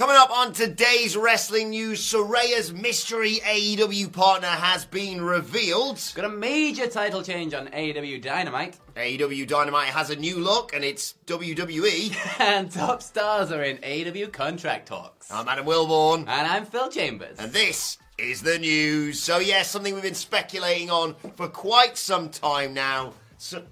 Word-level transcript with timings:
Coming 0.00 0.16
up 0.16 0.30
on 0.30 0.54
today's 0.54 1.14
wrestling 1.14 1.68
news, 1.68 2.00
Saraya's 2.00 2.72
mystery 2.72 3.40
AEW 3.44 4.10
partner 4.10 4.48
has 4.48 4.86
been 4.86 5.22
revealed. 5.22 6.00
Got 6.14 6.24
a 6.24 6.30
major 6.30 6.86
title 6.86 7.22
change 7.22 7.52
on 7.52 7.66
AEW 7.68 8.22
Dynamite. 8.22 8.78
AEW 8.96 9.46
Dynamite 9.46 9.88
has 9.88 10.08
a 10.08 10.16
new 10.16 10.38
look 10.38 10.72
and 10.72 10.82
it's 10.82 11.16
WWE. 11.26 12.16
And 12.40 12.72
top 12.72 13.02
stars 13.02 13.52
are 13.52 13.62
in 13.62 13.76
AEW 13.76 14.32
contract 14.32 14.88
talks. 14.88 15.30
I'm 15.30 15.46
Adam 15.46 15.66
Wilbourn. 15.66 16.20
And 16.20 16.46
I'm 16.46 16.64
Phil 16.64 16.88
Chambers. 16.88 17.36
And 17.38 17.52
this 17.52 17.98
is 18.16 18.40
the 18.40 18.58
news. 18.58 19.22
So, 19.22 19.36
yes, 19.36 19.68
something 19.68 19.92
we've 19.92 20.02
been 20.02 20.14
speculating 20.14 20.88
on 20.90 21.14
for 21.36 21.46
quite 21.46 21.98
some 21.98 22.30
time 22.30 22.72
now. 22.72 23.12
So, 23.36 23.64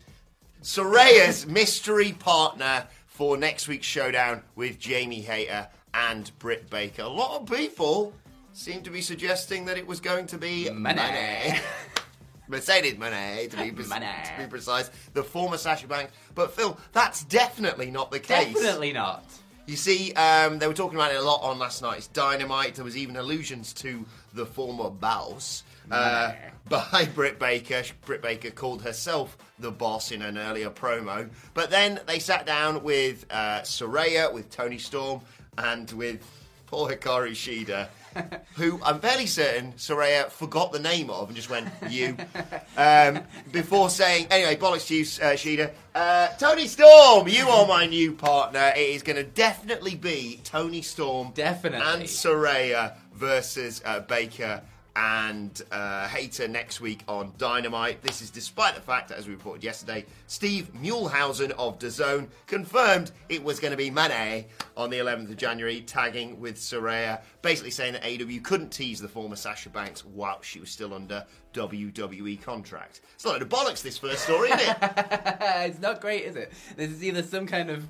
Saraya's 0.63 1.47
mystery 1.61 2.13
partner 2.13 2.87
for 3.07 3.39
next 3.39 3.67
week's 3.67 3.87
showdown 3.87 4.43
with 4.57 4.79
Jamie 4.79 5.23
Hayter 5.23 5.69
and 5.99 6.31
Britt 6.39 6.71
Baker. 6.71 7.03
A 7.03 7.09
lot 7.09 7.41
of 7.41 7.51
people 7.51 8.13
seem 8.53 8.83
to 8.83 8.91
be 8.91 9.01
suggesting 9.01 9.65
that 9.67 9.77
it 9.77 9.87
was 9.87 10.01
going 10.01 10.27
to 10.29 10.39
be 10.39 10.71
Money. 10.71 11.59
Mercedes 12.49 12.97
Money, 12.97 13.49
to 13.49 13.57
be, 13.57 13.71
pre- 13.73 13.85
Money. 13.87 14.07
to 14.25 14.43
be 14.43 14.49
precise, 14.49 14.91
the 15.13 15.23
former 15.23 15.59
Sasha 15.59 15.87
Banks. 15.87 16.13
But 16.35 16.53
Phil, 16.53 16.79
that's 16.93 17.25
definitely 17.25 17.91
not 17.91 18.11
the 18.11 18.21
case. 18.21 18.55
Definitely 18.55 18.93
not. 18.93 19.25
You 19.67 19.77
see, 19.77 20.15
um, 20.15 20.59
they 20.59 20.67
were 20.67 20.73
talking 20.73 20.97
about 20.97 21.13
it 21.13 21.19
a 21.19 21.23
lot 21.23 21.43
on 21.43 21.59
last 21.59 21.83
night's 21.83 22.07
Dynamite. 22.07 22.77
There 22.77 22.85
was 22.85 22.97
even 22.97 23.17
allusions 23.17 23.75
to 23.75 24.07
the 24.33 24.47
former 24.47 24.89
boss 24.89 25.63
uh, 25.91 26.33
by 26.71 27.07
Britt 27.15 27.39
Baker. 27.39 27.83
Britt 28.07 28.23
Baker 28.23 28.51
called 28.51 28.81
herself 28.81 29.37
the 29.59 29.71
boss 29.71 30.11
in 30.11 30.23
an 30.23 30.39
earlier 30.39 30.71
promo. 30.71 31.29
But 31.53 31.69
then 31.69 32.01
they 32.07 32.19
sat 32.19 32.47
down 32.47 32.83
with 32.83 33.27
uh, 33.31 33.61
Saraya, 33.61 34.33
with 34.33 34.49
Toni 34.49 34.79
Storm, 34.79 35.21
and 35.57 35.91
with 35.93 36.23
poor 36.67 36.91
Hikaru 36.91 37.31
Shida. 37.33 37.89
who 38.57 38.81
I'm 38.85 39.01
fairly 39.01 39.27
certain 39.27 39.73
Saraya 39.75 40.31
forgot 40.31 40.73
the 40.73 40.79
name 40.79 41.11
of 41.11 41.29
and 41.29 41.37
just 41.37 41.51
went, 41.51 41.69
you. 41.89 42.17
Um, 42.77 43.21
before 43.53 43.91
saying, 43.91 44.29
anyway, 44.31 44.57
bollocks 44.57 44.87
to 44.89 44.95
you, 44.97 45.03
uh, 45.03 45.35
Shida. 45.35 45.71
Uh, 45.95 46.29
Toni 46.39 46.67
Storm, 46.67 47.29
you 47.29 47.49
are 47.49 47.67
my 47.67 47.87
new 47.87 48.13
partner. 48.13 48.73
It 48.77 48.91
is 48.91 49.03
going 49.03 49.17
to 49.17 49.25
definitely 49.25 49.95
be 49.95 50.41
Toni 50.45 50.83
Storm 50.83 51.33
Definitely. 51.35 51.87
and 51.87 52.03
Saraya 52.05 52.95
versus 53.15 53.83
uh, 53.85 54.01
Baker 54.01 54.63
and 54.99 55.63
uh, 55.71 56.09
Hayter 56.09 56.49
next 56.49 56.81
week 56.81 57.05
on 57.07 57.33
Dynamite. 57.39 58.03
This 58.03 58.21
is 58.21 58.31
despite 58.31 58.75
the 58.75 58.81
fact 58.81 59.09
that, 59.09 59.19
as 59.19 59.29
we 59.29 59.33
reported 59.33 59.63
yesterday, 59.63 60.05
Steve 60.27 60.73
Muehlhausen 60.75 61.53
of 61.53 61.79
DAZN 61.79 62.27
confirmed 62.49 63.13
it 63.29 63.45
was 63.45 63.61
going 63.61 63.71
to 63.71 63.77
be 63.77 63.93
Moné 63.93 64.47
on 64.77 64.91
the 64.91 64.99
11th 64.99 65.31
of 65.31 65.37
January, 65.37 65.83
tagging 65.83 66.41
with 66.41 66.57
Saraya, 66.57 67.21
basically 67.43 67.71
saying 67.71 67.93
that 67.93 68.05
AW 68.05 68.41
couldn't 68.43 68.71
tease 68.71 69.01
the 69.01 69.09
former 69.09 69.37
Sasha 69.37 69.71
Banks 69.71 70.05
while 70.05 70.43
she 70.43 70.59
was 70.59 70.69
still 70.69 70.93
under 70.93 71.25
WWE 71.55 72.43
contract. 72.43 73.01
It's 73.15 73.25
a 73.25 73.29
load 73.29 73.43
of 73.43 73.49
bollocks, 73.49 73.83
this 73.83 73.99
first 73.99 74.25
story, 74.25 74.51
isn't 74.51 74.69
it? 74.69 74.77
it's 75.41 75.81
not 75.81 76.01
great, 76.01 76.25
is 76.25 76.35
it? 76.35 76.51
This 76.77 76.91
is 76.91 77.05
either 77.05 77.23
some 77.23 77.47
kind 77.47 77.71
of 77.71 77.87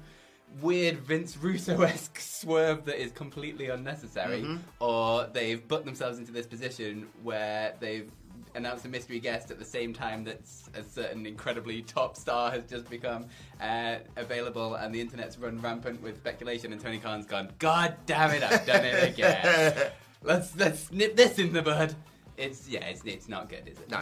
weird 0.61 0.99
Vince 0.99 1.37
Russo 1.37 1.81
esque 1.83 2.19
swerve 2.21 2.85
that 2.87 3.01
is 3.01 3.13
completely 3.13 3.69
unnecessary, 3.69 4.43
Mm-hmm. 4.43 4.57
or 4.81 5.27
they've 5.33 5.67
put 5.67 5.85
themselves 5.85 6.19
into 6.19 6.33
this 6.33 6.47
position 6.47 7.07
where 7.23 7.75
they've 7.81 8.11
announced 8.55 8.85
a 8.85 8.89
mystery 8.89 9.21
guest 9.21 9.51
at 9.51 9.59
the 9.59 9.65
same 9.65 9.93
time 9.93 10.25
that 10.25 10.41
a 10.75 10.83
certain 10.83 11.27
incredibly 11.27 11.83
top 11.83 12.17
star 12.17 12.51
has 12.51 12.65
just 12.65 12.89
become 12.89 13.27
uh, 13.61 13.97
available, 14.17 14.75
and 14.75 14.95
the 14.95 15.01
internet's 15.01 15.39
run 15.39 15.61
rampant 15.61 16.03
with 16.03 16.17
speculation. 16.17 16.73
And 16.73 16.81
Tony 16.81 16.99
Khan's 16.99 17.27
gone, 17.27 17.51
God 17.59 17.97
damn 18.07 18.31
it, 18.31 18.43
I've 18.43 18.67
done 18.67 18.85
it 18.85 19.11
again. 19.13 19.91
let's 20.23 20.57
let's 20.57 20.91
nip 20.91 21.15
this 21.17 21.39
in 21.39 21.53
the 21.53 21.63
bud. 21.63 21.95
It's 22.39 22.69
yeah, 22.69 22.85
it's 22.87 23.03
it's 23.05 23.29
not 23.29 23.49
good, 23.49 23.67
is 23.67 23.79
it? 23.79 23.91
No, 23.91 24.01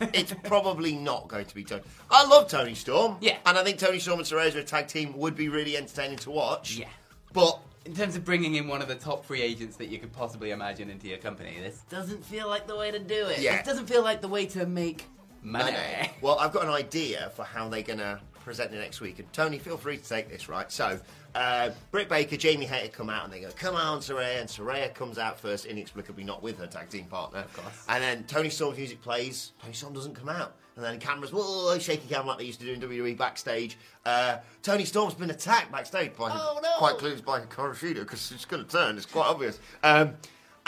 it's 0.12 0.34
probably 0.44 0.94
not 0.94 1.26
going 1.28 1.46
to 1.46 1.54
be 1.54 1.64
Toni. 1.64 1.82
I 2.10 2.26
love 2.26 2.48
Toni 2.48 2.74
Storm. 2.74 3.16
Yeah. 3.20 3.38
And 3.46 3.56
I 3.56 3.64
think 3.64 3.78
Toni 3.78 3.98
Storm 3.98 4.18
and 4.18 4.28
Saraya 4.28 4.54
a 4.54 4.62
tag 4.62 4.86
team 4.88 5.16
would 5.16 5.34
be 5.34 5.48
really 5.48 5.76
entertaining 5.76 6.18
to 6.18 6.30
watch. 6.30 6.76
Yeah. 6.76 6.88
But 7.32 7.58
In 7.86 7.94
terms 7.94 8.16
of 8.16 8.24
bringing 8.24 8.56
in 8.56 8.68
one 8.68 8.82
of 8.82 8.88
the 8.88 8.94
top 8.94 9.24
free 9.24 9.40
agents 9.40 9.76
that 9.76 9.88
you 9.88 9.98
could 9.98 10.12
possibly 10.12 10.50
imagine 10.50 10.90
into 10.90 11.08
your 11.08 11.18
company, 11.18 11.56
this 11.60 11.78
doesn't 11.88 12.22
feel 12.24 12.46
like 12.46 12.66
the 12.66 12.76
way 12.76 12.90
to 12.90 12.98
do 12.98 13.26
it. 13.28 13.40
Yeah. 13.40 13.56
This 13.56 13.66
doesn't 13.66 13.86
feel 13.86 14.02
like 14.02 14.20
the 14.20 14.28
way 14.28 14.44
to 14.46 14.66
make 14.66 15.06
money. 15.42 15.72
Money. 15.72 16.10
Well, 16.20 16.38
I've 16.38 16.52
got 16.52 16.64
an 16.64 16.70
idea 16.70 17.30
for 17.34 17.44
how 17.44 17.68
they're 17.70 17.82
going 17.82 18.00
to 18.00 18.20
present 18.44 18.74
it 18.74 18.78
next 18.78 19.00
week. 19.00 19.18
And 19.18 19.32
Tony, 19.32 19.58
feel 19.58 19.78
free 19.78 19.96
to 19.96 20.06
take 20.06 20.28
this, 20.28 20.48
right? 20.48 20.70
So, 20.70 21.00
uh, 21.34 21.70
Britt 21.90 22.08
Baker, 22.08 22.36
Jamie 22.36 22.66
Hayter 22.66 22.88
come 22.88 23.10
out 23.10 23.24
and 23.24 23.32
they 23.32 23.40
go, 23.40 23.48
come 23.56 23.74
on, 23.76 23.98
Saraya. 24.00 24.40
And 24.40 24.48
Saraya 24.48 24.92
comes 24.94 25.18
out 25.18 25.38
first, 25.38 25.66
inexplicably 25.66 26.24
not 26.24 26.42
with 26.42 26.58
her 26.58 26.66
tag 26.66 26.88
team 26.90 27.04
partner. 27.06 27.40
Of 27.40 27.52
course. 27.54 27.84
And 27.88 28.02
then 28.02 28.24
Toni 28.24 28.48
Storm's 28.50 28.78
music 28.78 29.00
plays. 29.02 29.52
Toni 29.62 29.74
Storm 29.74 29.92
doesn't 29.94 30.14
come 30.14 30.28
out. 30.28 30.54
And 30.76 30.84
then 30.84 31.00
cameras, 31.00 31.32
whoa, 31.32 31.76
shaky 31.80 32.06
camera 32.08 32.28
like 32.28 32.38
they 32.38 32.44
used 32.44 32.60
to 32.60 32.66
do 32.66 32.72
in 32.72 32.80
WWE 32.80 33.18
backstage. 33.18 33.76
Uh, 34.06 34.36
Toni 34.62 34.84
Storm's 34.84 35.14
been 35.14 35.30
attacked 35.30 35.72
backstage 35.72 36.14
by, 36.16 36.30
Oh, 36.32 36.60
no. 36.62 36.68
quite 36.78 36.98
clearly 36.98 37.20
by 37.20 37.40
Kuroshida 37.40 37.94
because 38.00 38.24
she's 38.28 38.44
going 38.44 38.64
to 38.64 38.70
turn. 38.70 38.96
It's 38.96 39.04
quite 39.06 39.26
obvious. 39.26 39.58
Um, 39.82 40.14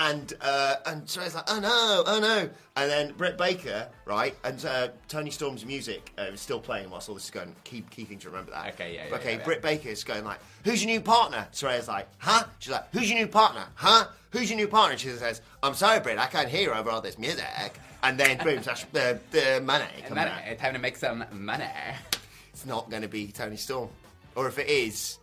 and 0.00 0.32
uh, 0.40 0.76
and 0.86 1.04
Saraya's 1.04 1.34
like, 1.34 1.44
oh 1.48 1.60
no, 1.60 2.02
oh 2.06 2.18
no. 2.20 2.48
And 2.76 2.90
then 2.90 3.12
Britt 3.12 3.36
Baker, 3.36 3.86
right, 4.06 4.34
and 4.44 4.64
uh, 4.64 4.88
Toni 5.08 5.30
Storm's 5.30 5.66
music 5.66 6.10
uh, 6.18 6.22
is 6.22 6.40
still 6.40 6.58
playing 6.58 6.88
whilst 6.88 7.08
all 7.10 7.14
this 7.14 7.24
is 7.24 7.30
going. 7.30 7.54
Key, 7.64 7.84
key 7.90 8.04
thing 8.04 8.18
to 8.20 8.30
remember 8.30 8.50
that. 8.52 8.72
Okay, 8.74 8.94
yeah, 8.94 9.08
yeah, 9.08 9.14
Okay, 9.16 9.36
yeah. 9.36 9.44
Britt 9.44 9.60
Baker 9.60 9.90
is 9.90 10.02
going 10.02 10.24
like, 10.24 10.38
who's 10.64 10.82
your 10.82 10.90
new 10.90 11.02
partner? 11.02 11.46
Saraya's 11.52 11.86
like, 11.86 12.08
huh? 12.18 12.44
She's 12.58 12.72
like, 12.72 12.90
who's 12.92 13.10
your 13.10 13.18
new 13.20 13.26
partner? 13.26 13.64
Huh? 13.74 14.06
Who's 14.30 14.48
your 14.48 14.56
new 14.56 14.68
partner? 14.68 14.92
And 14.92 15.00
she 15.00 15.08
says, 15.10 15.42
I'm 15.62 15.74
sorry, 15.74 16.00
Britt, 16.00 16.18
I 16.18 16.26
can't 16.26 16.48
hear 16.48 16.72
over 16.72 16.88
all 16.90 17.02
this 17.02 17.18
music. 17.18 17.44
And 18.02 18.18
then 18.18 18.38
boom, 18.38 18.62
Sash, 18.62 18.86
the 18.92 19.20
the 19.30 19.60
money 19.62 19.84
Money. 20.08 20.30
out. 20.30 20.58
Time 20.58 20.72
to 20.72 20.78
make 20.78 20.96
some 20.96 21.22
money. 21.30 21.64
It's 22.54 22.64
not 22.64 22.88
going 22.88 23.02
to 23.02 23.08
be 23.08 23.26
Toni 23.28 23.56
Storm, 23.56 23.90
or 24.34 24.48
if 24.48 24.58
it 24.58 24.68
is, 24.68 25.18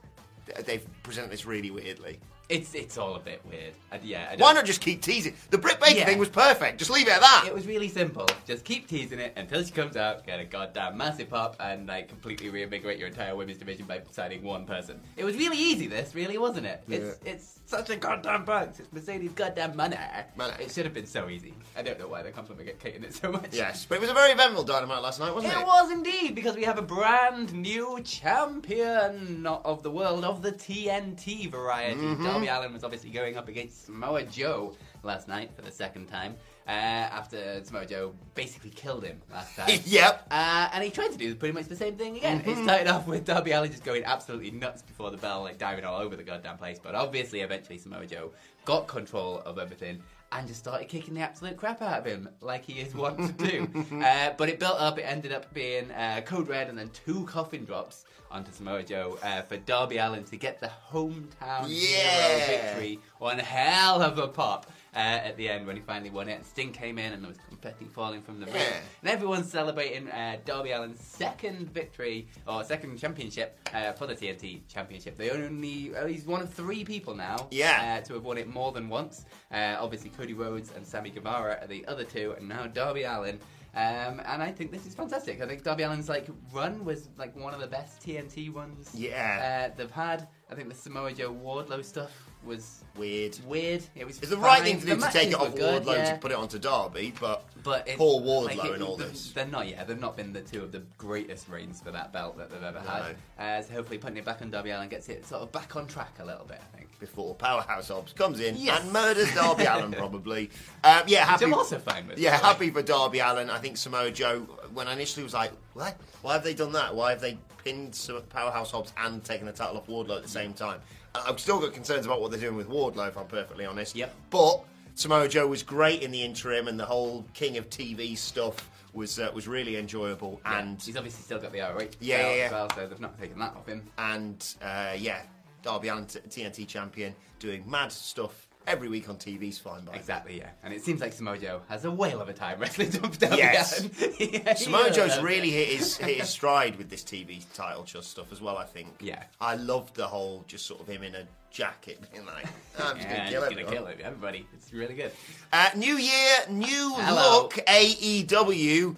they've 0.65 0.85
presented 1.01 1.31
this 1.31 1.45
really 1.45 1.71
weirdly. 1.71 2.19
It's 2.49 2.73
it's 2.75 2.97
all 2.97 3.15
a 3.15 3.19
bit 3.19 3.41
weird. 3.49 3.73
Yeah. 4.03 4.29
I 4.31 4.35
Why 4.37 4.53
don't- 4.53 4.65
just 4.65 4.79
keep 4.79 5.01
teasing? 5.01 5.33
The 5.49 5.57
Britt 5.57 5.79
Baker 5.81 5.97
Yeah. 5.99 6.05
thing 6.05 6.17
was 6.17 6.29
perfect. 6.29 6.77
Just 6.79 6.89
leave 6.89 7.07
it 7.07 7.13
at 7.13 7.19
that. 7.21 7.43
It 7.45 7.53
was 7.53 7.67
really 7.67 7.89
simple. 7.89 8.25
Just 8.45 8.63
keep 8.63 8.87
teasing 8.87 9.19
it 9.19 9.33
until 9.35 9.63
she 9.65 9.71
comes 9.71 9.97
out, 9.97 10.25
get 10.25 10.39
a 10.39 10.45
goddamn 10.45 10.95
massive 10.97 11.29
pop, 11.29 11.57
and 11.59 11.87
like 11.87 12.07
completely 12.07 12.49
reinvigorate 12.49 12.99
your 12.99 13.09
entire 13.09 13.35
women's 13.35 13.57
division 13.57 13.85
by 13.85 14.01
signing 14.11 14.43
one 14.43 14.65
person. 14.65 14.99
It 15.17 15.25
was 15.25 15.35
really 15.35 15.57
easy, 15.57 15.87
this, 15.87 16.15
really, 16.15 16.37
wasn't 16.37 16.67
it? 16.67 16.83
It's 16.87 17.19
it's 17.25 17.59
such 17.65 17.89
a 17.89 17.97
goddamn 17.97 18.45
box. 18.45 18.79
It's 18.79 18.93
Mercedes' 18.93 19.33
goddamn 19.33 19.75
money. 19.75 19.97
Money. 20.37 20.53
It 20.63 20.71
should 20.71 20.85
have 20.85 20.93
been 20.93 21.05
so 21.05 21.27
easy. 21.29 21.53
I 21.75 21.81
don't 21.81 21.99
know 21.99 22.07
why 22.07 22.21
they're 22.23 22.31
complicating 22.31 23.03
it 23.03 23.13
so 23.13 23.29
much. 23.31 23.49
Yes, 23.51 23.85
but 23.87 23.95
it 23.95 24.01
was 24.01 24.09
a 24.09 24.13
very 24.13 24.31
eventful 24.31 24.63
dynamite 24.63 25.01
last 25.01 25.19
night, 25.19 25.33
wasn't 25.35 25.51
it? 25.53 25.59
It 25.59 25.65
was 25.65 25.91
indeed, 25.91 26.33
because 26.33 26.55
we 26.55 26.63
have 26.63 26.77
a 26.77 26.81
brand 26.81 27.53
new 27.53 27.99
champion, 28.05 29.45
of 29.45 29.83
the 29.83 29.91
world, 29.91 30.23
of 30.23 30.41
the 30.41 30.51
TNT 30.53 31.49
variety. 31.51 31.99
Mm-hmm. 31.99 32.36
Darby 32.45 32.47
Allin 32.47 32.73
was 32.73 32.83
obviously 32.83 33.09
going 33.09 33.37
up 33.37 33.47
against 33.47 33.85
Samoa 33.85 34.23
Joe 34.23 34.75
last 35.03 35.27
night 35.27 35.51
for 35.55 35.61
the 35.61 35.71
second 35.71 36.07
time. 36.07 36.35
uh, 36.67 36.71
after 36.71 37.63
Samoa 37.63 37.85
Joe 37.85 38.13
basically 38.35 38.69
killed 38.71 39.03
him 39.05 39.21
last 39.31 39.55
time. 39.57 39.79
Yep. 39.85 40.27
Uh, 40.29 40.69
and 40.73 40.83
he 40.83 40.89
tried 40.89 41.11
to 41.11 41.17
do 41.17 41.33
pretty 41.35 41.53
much 41.53 41.65
the 41.67 41.75
same 41.75 41.95
thing 41.95 42.17
again. 42.17 42.43
It 42.45 42.57
started 42.63 42.87
off 42.87 43.07
with 43.07 43.23
Darby 43.25 43.51
Allin 43.51 43.71
just 43.71 43.83
going 43.85 44.03
absolutely 44.03 44.51
nuts 44.51 44.81
before 44.81 45.09
the 45.11 45.17
bell, 45.17 45.43
like 45.43 45.57
diving 45.57 45.85
all 45.85 45.99
over 46.01 46.15
the 46.15 46.23
goddamn 46.23 46.57
place. 46.57 46.77
But 46.81 46.93
obviously, 46.95 47.39
eventually, 47.41 47.77
Samoa 47.77 48.05
Joe 48.05 48.31
got 48.65 48.87
control 48.87 49.39
of 49.45 49.57
everything 49.59 50.03
and 50.31 50.47
just 50.47 50.59
started 50.59 50.87
kicking 50.87 51.13
the 51.13 51.21
absolute 51.21 51.57
crap 51.57 51.81
out 51.81 51.99
of 51.99 52.05
him, 52.05 52.27
like 52.41 52.65
he 52.65 52.73
is 52.81 52.93
wont 52.93 53.17
to 53.37 53.45
do. 53.47 53.67
uh, 54.03 54.31
but 54.37 54.49
it 54.49 54.59
built 54.59 54.79
up. 54.79 54.99
It 54.99 55.03
ended 55.03 55.31
up 55.31 55.53
being 55.53 55.89
uh, 55.91 56.21
code 56.25 56.47
red 56.49 56.67
and 56.69 56.77
then 56.77 56.89
two 57.05 57.23
coffin 57.25 57.63
drops 57.65 58.05
onto 58.29 58.51
Samoa 58.51 58.83
Joe 58.83 59.17
uh, 59.23 59.41
for 59.43 59.55
Darby 59.57 59.97
Allin 59.99 60.23
to 60.25 60.35
get 60.35 60.59
the 60.59 60.69
hometown 60.91 61.65
Yeah. 61.67 62.39
hero 62.39 62.45
victory. 62.47 62.99
One 63.19 63.39
hell 63.39 64.01
of 64.01 64.17
a 64.19 64.27
pop. 64.27 64.69
Uh, 64.95 64.99
at 64.99 65.37
the 65.37 65.47
end, 65.47 65.67
when 65.67 65.75
he 65.75 65.81
finally 65.83 66.09
won 66.09 66.27
it, 66.27 66.33
and 66.33 66.45
Sting 66.45 66.71
came 66.71 66.97
in, 66.97 67.13
and 67.13 67.21
there 67.23 67.29
was 67.29 67.37
confetti 67.59 67.85
falling 67.85 68.21
from 68.21 68.39
the 68.39 68.45
roof. 68.45 68.55
Yeah. 68.55 68.79
and 69.01 69.09
everyone's 69.09 69.49
celebrating 69.51 70.09
uh, 70.09 70.37
Darby 70.45 70.71
Allin's 70.73 70.99
second 71.01 71.71
victory 71.73 72.27
or 72.47 72.63
second 72.63 72.97
championship 72.97 73.59
uh, 73.73 73.93
for 73.93 74.07
the 74.07 74.15
TNT 74.15 74.61
Championship. 74.67 75.17
They 75.17 75.29
only 75.31 75.95
uh, 75.95 76.05
he's 76.05 76.25
one 76.25 76.41
of 76.41 76.53
three 76.53 76.83
people 76.83 77.15
now, 77.15 77.47
Yeah. 77.51 77.99
uh, 78.01 78.05
to 78.07 78.13
have 78.15 78.23
won 78.23 78.37
it 78.37 78.47
more 78.47 78.71
than 78.71 78.89
once. 78.89 79.25
Uh, 79.51 79.75
obviously, 79.79 80.09
Cody 80.11 80.33
Rhodes 80.33 80.71
and 80.75 80.85
Sammy 80.85 81.09
Guevara 81.09 81.59
are 81.61 81.67
the 81.67 81.85
other 81.87 82.03
two, 82.03 82.33
and 82.37 82.47
now 82.47 82.67
Darby 82.67 83.03
Allin. 83.03 83.39
Um, 83.75 84.21
and 84.25 84.41
I 84.41 84.51
think 84.51 84.71
this 84.71 84.87
is 84.87 84.95
fantastic. 84.95 85.39
I 85.41 85.45
think 85.45 85.63
Darby 85.63 85.83
Allin's 85.83 86.09
like 86.09 86.27
run 86.51 86.83
was 86.83 87.09
like 87.17 87.35
one 87.35 87.53
of 87.53 87.59
the 87.59 87.67
best 87.67 88.01
TNT 88.01 88.53
runs 88.53 88.89
Yeah. 88.95 89.69
uh, 89.71 89.75
they've 89.77 89.91
had. 89.91 90.27
I 90.49 90.55
think 90.55 90.69
the 90.69 90.75
Samoa 90.75 91.11
Joe 91.11 91.33
Wardlow 91.33 91.83
stuff 91.83 92.11
was 92.45 92.83
Weird. 92.95 93.37
weird. 93.45 93.83
It 93.95 94.05
was 94.05 94.17
It's 94.19 94.29
the 94.29 94.37
right 94.37 94.61
thing 94.63 94.79
to 94.79 94.85
do 94.85 94.95
to 94.95 95.09
take 95.11 95.29
it 95.29 95.33
off 95.35 95.53
good, 95.53 95.83
Wardlow 95.83 95.97
yeah. 95.97 96.13
to 96.13 96.17
put 96.19 96.31
it 96.31 96.37
onto 96.37 96.57
Darby, 96.57 97.13
but, 97.19 97.43
But 97.63 97.85
it, 97.87 97.97
Paul 97.97 98.21
Wardlow 98.21 98.55
like, 98.57 98.63
it- 98.69 98.73
and 98.75 98.83
all 98.83 98.95
they're- 98.95 99.07
this. 99.09 99.31
They're 99.33 99.45
not, 99.45 99.67
yeah. 99.67 99.83
They've 99.83 99.99
not 99.99 100.15
been 100.15 100.31
the 100.31 100.39
two 100.41 100.63
of 100.63 100.71
the 100.71 100.83
greatest 100.97 101.49
reigns 101.49 101.81
for 101.81 101.91
that 101.91 102.13
belt 102.13 102.37
that 102.37 102.49
they've 102.49 102.63
ever 102.63 102.79
had. 102.79 103.15
Uh, 103.37 103.61
so 103.61 103.73
hopefully 103.73 103.97
putting 103.97 104.15
it 104.17 104.23
back 104.23 104.41
on 104.41 104.49
Darby 104.49 104.69
Allin 104.69 104.87
gets 104.87 105.09
it 105.09 105.25
sort 105.25 105.41
of 105.41 105.51
back 105.51 105.75
on 105.75 105.85
track 105.87 106.15
a 106.19 106.25
little 106.25 106.45
bit, 106.45 106.61
I 106.73 106.77
think. 106.77 106.97
Before 106.99 107.35
Powerhouse 107.35 107.89
Hobbs 107.89 108.13
comes 108.13 108.39
in 108.39 108.55
Yes. 108.55 108.81
and 108.81 108.91
murders 108.93 109.31
Darby 109.35 109.65
Allin, 109.65 109.91
probably. 109.97 110.49
Um, 110.83 111.03
yeah, 111.07 111.19
Which 111.21 111.41
happy. 111.41 111.45
I'm 111.45 111.53
also 111.55 111.77
fine 111.79 112.07
with. 112.07 112.17
Yeah, 112.17 112.31
by 112.31 112.37
the 112.37 112.43
way. 112.43 112.47
happy 112.47 112.69
for 112.71 112.81
Darby 112.83 113.19
Allin. 113.19 113.49
I 113.49 113.59
think 113.59 113.75
Samoa 113.77 114.09
Joe, 114.11 114.39
when 114.73 114.87
I 114.87 114.93
initially 114.93 115.23
was 115.23 115.33
like, 115.33 115.51
what? 115.73 115.97
Why 116.21 116.33
have 116.33 116.43
they 116.43 116.53
done 116.53 116.71
that? 116.71 116.95
Why 116.95 117.11
have 117.11 117.21
they 117.21 117.37
pinned 117.57 117.93
Sam- 117.95 118.21
Powerhouse 118.29 118.71
Hobbs 118.71 118.93
and 118.97 119.23
taken 119.23 119.45
the 119.45 119.51
title 119.53 119.77
off 119.77 119.87
Wardlow 119.87 120.17
at 120.17 120.23
the 120.23 120.29
same 120.29 120.53
time? 120.53 120.79
I've 121.15 121.39
still 121.39 121.59
got 121.59 121.73
concerns 121.73 122.05
about 122.05 122.21
what 122.21 122.31
they're 122.31 122.39
doing 122.39 122.55
with 122.55 122.69
Wardlow, 122.69 123.07
if 123.07 123.17
I'm 123.17 123.25
perfectly 123.27 123.65
honest. 123.65 123.95
Yep. 123.95 124.13
But 124.29 124.63
Samoa 124.95 125.27
Joe 125.27 125.47
was 125.47 125.63
great 125.63 126.01
in 126.03 126.11
the 126.11 126.23
interim, 126.23 126.67
and 126.67 126.79
the 126.79 126.85
whole 126.85 127.25
King 127.33 127.57
of 127.57 127.69
TV 127.69 128.17
stuff 128.17 128.69
was 128.93 129.19
uh, 129.19 129.29
was 129.33 129.47
really 129.47 129.77
enjoyable. 129.77 130.39
Yeah, 130.45 130.59
And 130.59 130.81
he's 130.81 130.95
obviously 130.97 131.23
still 131.23 131.39
got 131.39 131.51
the 131.51 131.59
ROH 131.59 131.87
Yeah, 131.99 132.21
yeah, 132.29 132.35
yeah. 132.35 132.43
as 132.45 132.51
well, 132.51 132.69
so 132.75 132.87
they've 132.87 132.99
not 132.99 133.19
taken 133.19 133.39
that 133.39 133.55
off 133.55 133.67
him. 133.67 133.83
and 133.97 134.55
uh, 134.61 134.93
yeah, 134.97 135.21
Darby 135.63 135.89
Allin, 135.89 136.05
t- 136.05 136.19
TNT 136.29 136.67
champion, 136.67 137.13
doing 137.39 137.63
mad 137.69 137.91
stuff 137.91 138.46
every 138.67 138.89
week 138.89 139.09
on 139.09 139.15
TV's 139.15 139.57
fine 139.57 139.83
by 139.85 139.93
me. 139.93 139.97
Exactly, 139.97 140.37
yeah. 140.37 140.49
And 140.63 140.73
it 140.73 140.83
seems 140.83 141.01
like 141.01 141.13
Samoa 141.13 141.37
Joe 141.37 141.61
has 141.69 141.85
a 141.85 141.91
whale 141.91 142.21
of 142.21 142.29
a 142.29 142.33
time 142.33 142.59
wrestling 142.59 142.89
Darby 142.89 143.17
Yes. 143.37 143.87
Yeah, 144.19 144.53
he 144.53 144.63
Samoa 144.65 144.83
really 144.83 144.95
Joe's 144.95 145.19
really 145.21 145.49
hit 145.51 145.69
his 145.69 145.97
hit 145.97 146.17
his 146.17 146.29
stride 146.29 146.77
with 146.77 146.89
this 146.89 147.03
TV 147.03 147.43
title 147.53 147.83
just 147.83 148.11
stuff 148.11 148.31
as 148.31 148.41
well. 148.41 148.57
I 148.57 148.65
think. 148.65 148.89
Yeah. 148.99 149.23
I 149.39 149.55
loved 149.55 149.95
the 149.95 150.07
whole 150.07 150.43
just 150.47 150.65
sort 150.65 150.81
of 150.81 150.87
him 150.87 151.03
in 151.03 151.15
a 151.15 151.23
jacket 151.51 151.99
being 152.11 152.25
like, 152.25 152.45
I'm 152.79 152.97
just 152.97 153.07
Yeah, 153.09 153.17
gonna 153.17 153.29
kill 153.31 153.41
he's 153.49 153.57
gonna 153.65 153.75
kill 153.77 153.87
it, 153.87 153.99
everybody. 154.03 154.45
It's 154.53 154.71
really 154.73 154.93
good. 154.93 155.11
Uh, 155.51 155.69
new 155.75 155.97
year, 155.97 156.35
new 156.49 156.93
Hello. 156.97 157.43
look, 157.43 157.53
AEW. 157.67 158.87
Um, 158.89 158.95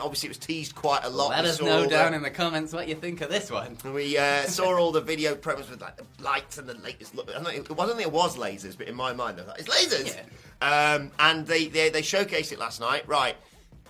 obviously, 0.00 0.26
it 0.26 0.30
was 0.30 0.38
teased 0.38 0.74
quite 0.74 1.04
a 1.04 1.08
lot. 1.08 1.30
Let 1.30 1.44
We 1.44 1.50
us 1.50 1.60
know 1.60 1.86
down 1.86 2.10
the- 2.12 2.16
in 2.16 2.22
the 2.22 2.30
comments 2.30 2.72
what 2.72 2.88
you 2.88 2.94
think 2.96 3.20
of 3.20 3.30
this 3.30 3.50
one. 3.50 3.76
We 3.92 4.16
uh, 4.18 4.42
saw 4.44 4.76
all 4.76 4.90
the 4.92 5.00
video 5.00 5.34
promos 5.34 5.70
with 5.70 5.80
like 5.80 5.96
the 5.96 6.04
lights 6.22 6.58
and 6.58 6.68
the 6.68 6.74
latest 6.74 7.14
look. 7.14 7.28
I 7.30 7.34
don't, 7.34 7.44
know, 7.44 7.50
it 7.50 7.70
wasn't 7.76 8.00
it 8.00 8.10
was 8.10 8.36
lasers, 8.36 8.76
but 8.76 8.88
in 8.88 8.94
my 8.96 9.12
mind, 9.12 9.38
they 9.38 9.42
were 9.42 9.48
like, 9.48 9.60
it's 9.60 9.68
lasers. 9.68 10.16
Um, 10.60 11.10
and 11.18 11.46
they, 11.46 11.66
they 11.68 11.90
they 11.90 12.02
showcased 12.02 12.52
it 12.52 12.58
last 12.58 12.80
night. 12.80 13.06
Right, 13.06 13.36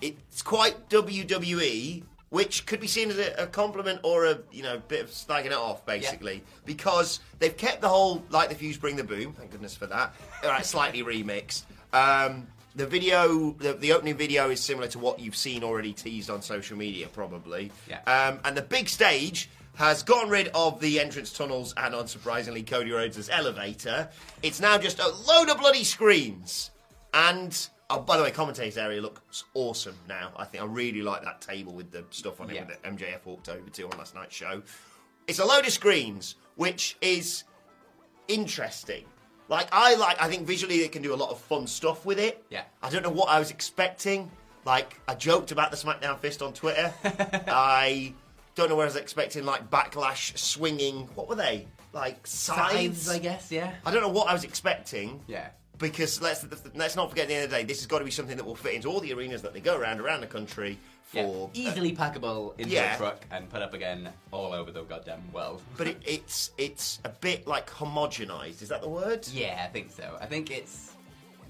it's 0.01 0.41
quite 0.41 0.89
WWE, 0.89 2.03
which 2.33 2.65
could 2.65 2.79
be 2.79 2.87
seen 2.87 3.11
as 3.11 3.19
a, 3.19 3.43
a 3.43 3.45
compliment 3.45 3.99
or 4.01 4.25
a 4.25 4.39
you 4.51 4.63
know 4.63 4.81
bit 4.87 5.01
of 5.01 5.09
slagging 5.11 5.45
it 5.45 5.53
off, 5.53 5.85
basically, 5.85 6.43
because 6.65 7.19
they've 7.37 7.55
kept 7.55 7.79
the 7.79 7.87
whole 7.87 8.23
like 8.31 8.49
the 8.49 8.55
fuse, 8.55 8.75
bring 8.75 8.95
the 8.95 9.03
boom. 9.03 9.33
Thank 9.33 9.51
goodness 9.51 9.75
for 9.75 9.85
that. 9.85 10.15
All 10.43 10.49
right, 10.49 10.65
slightly 10.65 11.03
remixed. 11.03 11.65
Um, 11.93 12.47
the 12.75 12.87
video, 12.87 13.51
the, 13.59 13.73
the 13.73 13.93
opening 13.93 14.17
video 14.17 14.49
is 14.49 14.59
similar 14.59 14.87
to 14.87 14.97
what 14.97 15.19
you've 15.19 15.35
seen 15.35 15.63
already 15.63 15.93
teased 15.93 16.31
on 16.31 16.41
social 16.41 16.75
media, 16.75 17.07
probably. 17.07 17.71
Yeah. 17.87 17.99
Um, 18.07 18.39
and 18.43 18.57
the 18.57 18.63
big 18.63 18.89
stage 18.89 19.51
has 19.75 20.01
gotten 20.01 20.31
rid 20.31 20.47
of 20.55 20.79
the 20.79 20.99
entrance 20.99 21.31
tunnels 21.31 21.75
and, 21.77 21.93
unsurprisingly, 21.93 22.65
Cody 22.65 22.89
Rhodes' 22.89 23.29
elevator. 23.29 24.09
It's 24.41 24.59
now 24.59 24.79
just 24.79 24.97
a 24.97 25.07
load 25.07 25.49
of 25.49 25.59
bloody 25.59 25.83
screens. 25.83 26.71
And, 27.13 27.55
oh, 27.93 27.99
by 28.01 28.17
the 28.17 28.23
way, 28.23 28.31
commentator's 28.31 28.77
area 28.77 29.01
looks 29.01 29.43
awesome 29.53 29.95
now. 30.07 30.31
I 30.35 30.45
think 30.45 30.63
I 30.63 30.65
really 30.67 31.01
like 31.01 31.23
that 31.23 31.41
table 31.41 31.73
with 31.73 31.91
the 31.91 32.03
stuff 32.09 32.41
on 32.41 32.49
it 32.49 32.55
Yeah. 32.55 32.65
that 32.65 32.83
MJF 32.83 33.25
walked 33.25 33.49
over 33.49 33.69
to 33.69 33.83
on 33.89 33.97
last 33.97 34.15
night's 34.15 34.35
show. 34.35 34.61
It's 35.27 35.39
a 35.39 35.45
load 35.45 35.65
of 35.65 35.71
screens, 35.71 36.35
which 36.55 36.97
is 37.01 37.43
interesting. 38.27 39.05
Like 39.49 39.67
I 39.71 39.95
like, 39.95 40.21
I 40.21 40.27
think 40.29 40.47
visually 40.47 40.79
they 40.79 40.87
can 40.87 41.01
do 41.01 41.13
a 41.13 41.15
lot 41.17 41.29
of 41.29 41.39
fun 41.39 41.67
stuff 41.67 42.05
with 42.05 42.19
it. 42.19 42.43
Yeah. 42.49 42.63
I 42.81 42.89
don't 42.89 43.03
know 43.03 43.09
what 43.09 43.29
I 43.29 43.39
was 43.39 43.51
expecting. 43.51 44.31
Like 44.65 44.99
I 45.07 45.15
joked 45.15 45.51
about 45.51 45.71
the 45.71 45.77
SmackDown 45.77 46.17
fist 46.19 46.41
on 46.41 46.53
Twitter. 46.53 46.93
I 47.03 48.13
don't 48.55 48.69
know 48.69 48.75
where 48.75 48.85
I 48.85 48.87
was 48.87 48.95
expecting. 48.95 49.45
Like 49.45 49.69
backlash, 49.69 50.37
swinging. 50.37 51.09
What 51.15 51.27
were 51.27 51.35
they? 51.35 51.67
Like 51.91 52.25
sides? 52.25 53.01
Sides, 53.03 53.09
I 53.09 53.19
guess, 53.19 53.51
yeah. 53.51 53.73
I 53.85 53.91
don't 53.91 54.01
know 54.01 54.09
what 54.09 54.29
I 54.29 54.33
was 54.33 54.43
expecting. 54.43 55.21
Yeah. 55.27 55.49
Because 55.83 56.21
let's 56.21 56.45
let's 56.75 56.95
not 56.95 57.09
forget 57.09 57.23
at 57.23 57.27
the 57.27 57.35
end 57.35 57.43
of 57.43 57.49
the 57.51 57.57
day, 57.57 57.63
this 57.65 57.79
has 57.79 57.87
got 57.87 57.99
to 57.99 58.05
be 58.05 58.11
something 58.11 58.37
that 58.37 58.45
will 58.45 58.55
fit 58.55 58.73
into 58.73 58.87
all 58.87 59.01
the 59.01 59.13
arenas 59.13 59.41
that 59.41 59.53
they 59.53 59.59
go 59.59 59.77
around 59.77 59.99
around 59.99 60.21
the 60.21 60.27
country 60.27 60.79
Yeah. 61.11 61.23
for 61.25 61.49
Easily 61.53 61.93
packable 61.95 62.57
into 62.57 62.71
yeah. 62.71 62.95
a 62.95 62.97
truck 62.97 63.25
and 63.31 63.49
put 63.49 63.61
up 63.61 63.73
again 63.73 64.09
all 64.31 64.53
over 64.53 64.71
the 64.71 64.83
goddamn 64.83 65.21
world. 65.33 65.61
But 65.77 65.87
it, 65.87 66.01
it's 66.05 66.51
it's 66.57 66.99
a 67.03 67.09
bit 67.09 67.45
like 67.47 67.69
homogenized. 67.69 68.61
Is 68.61 68.69
that 68.69 68.81
the 68.81 68.87
word? 68.89 69.27
Yeah, 69.27 69.61
I 69.63 69.67
think 69.67 69.91
so. 69.91 70.17
I 70.21 70.25
think 70.25 70.51
it's 70.51 70.91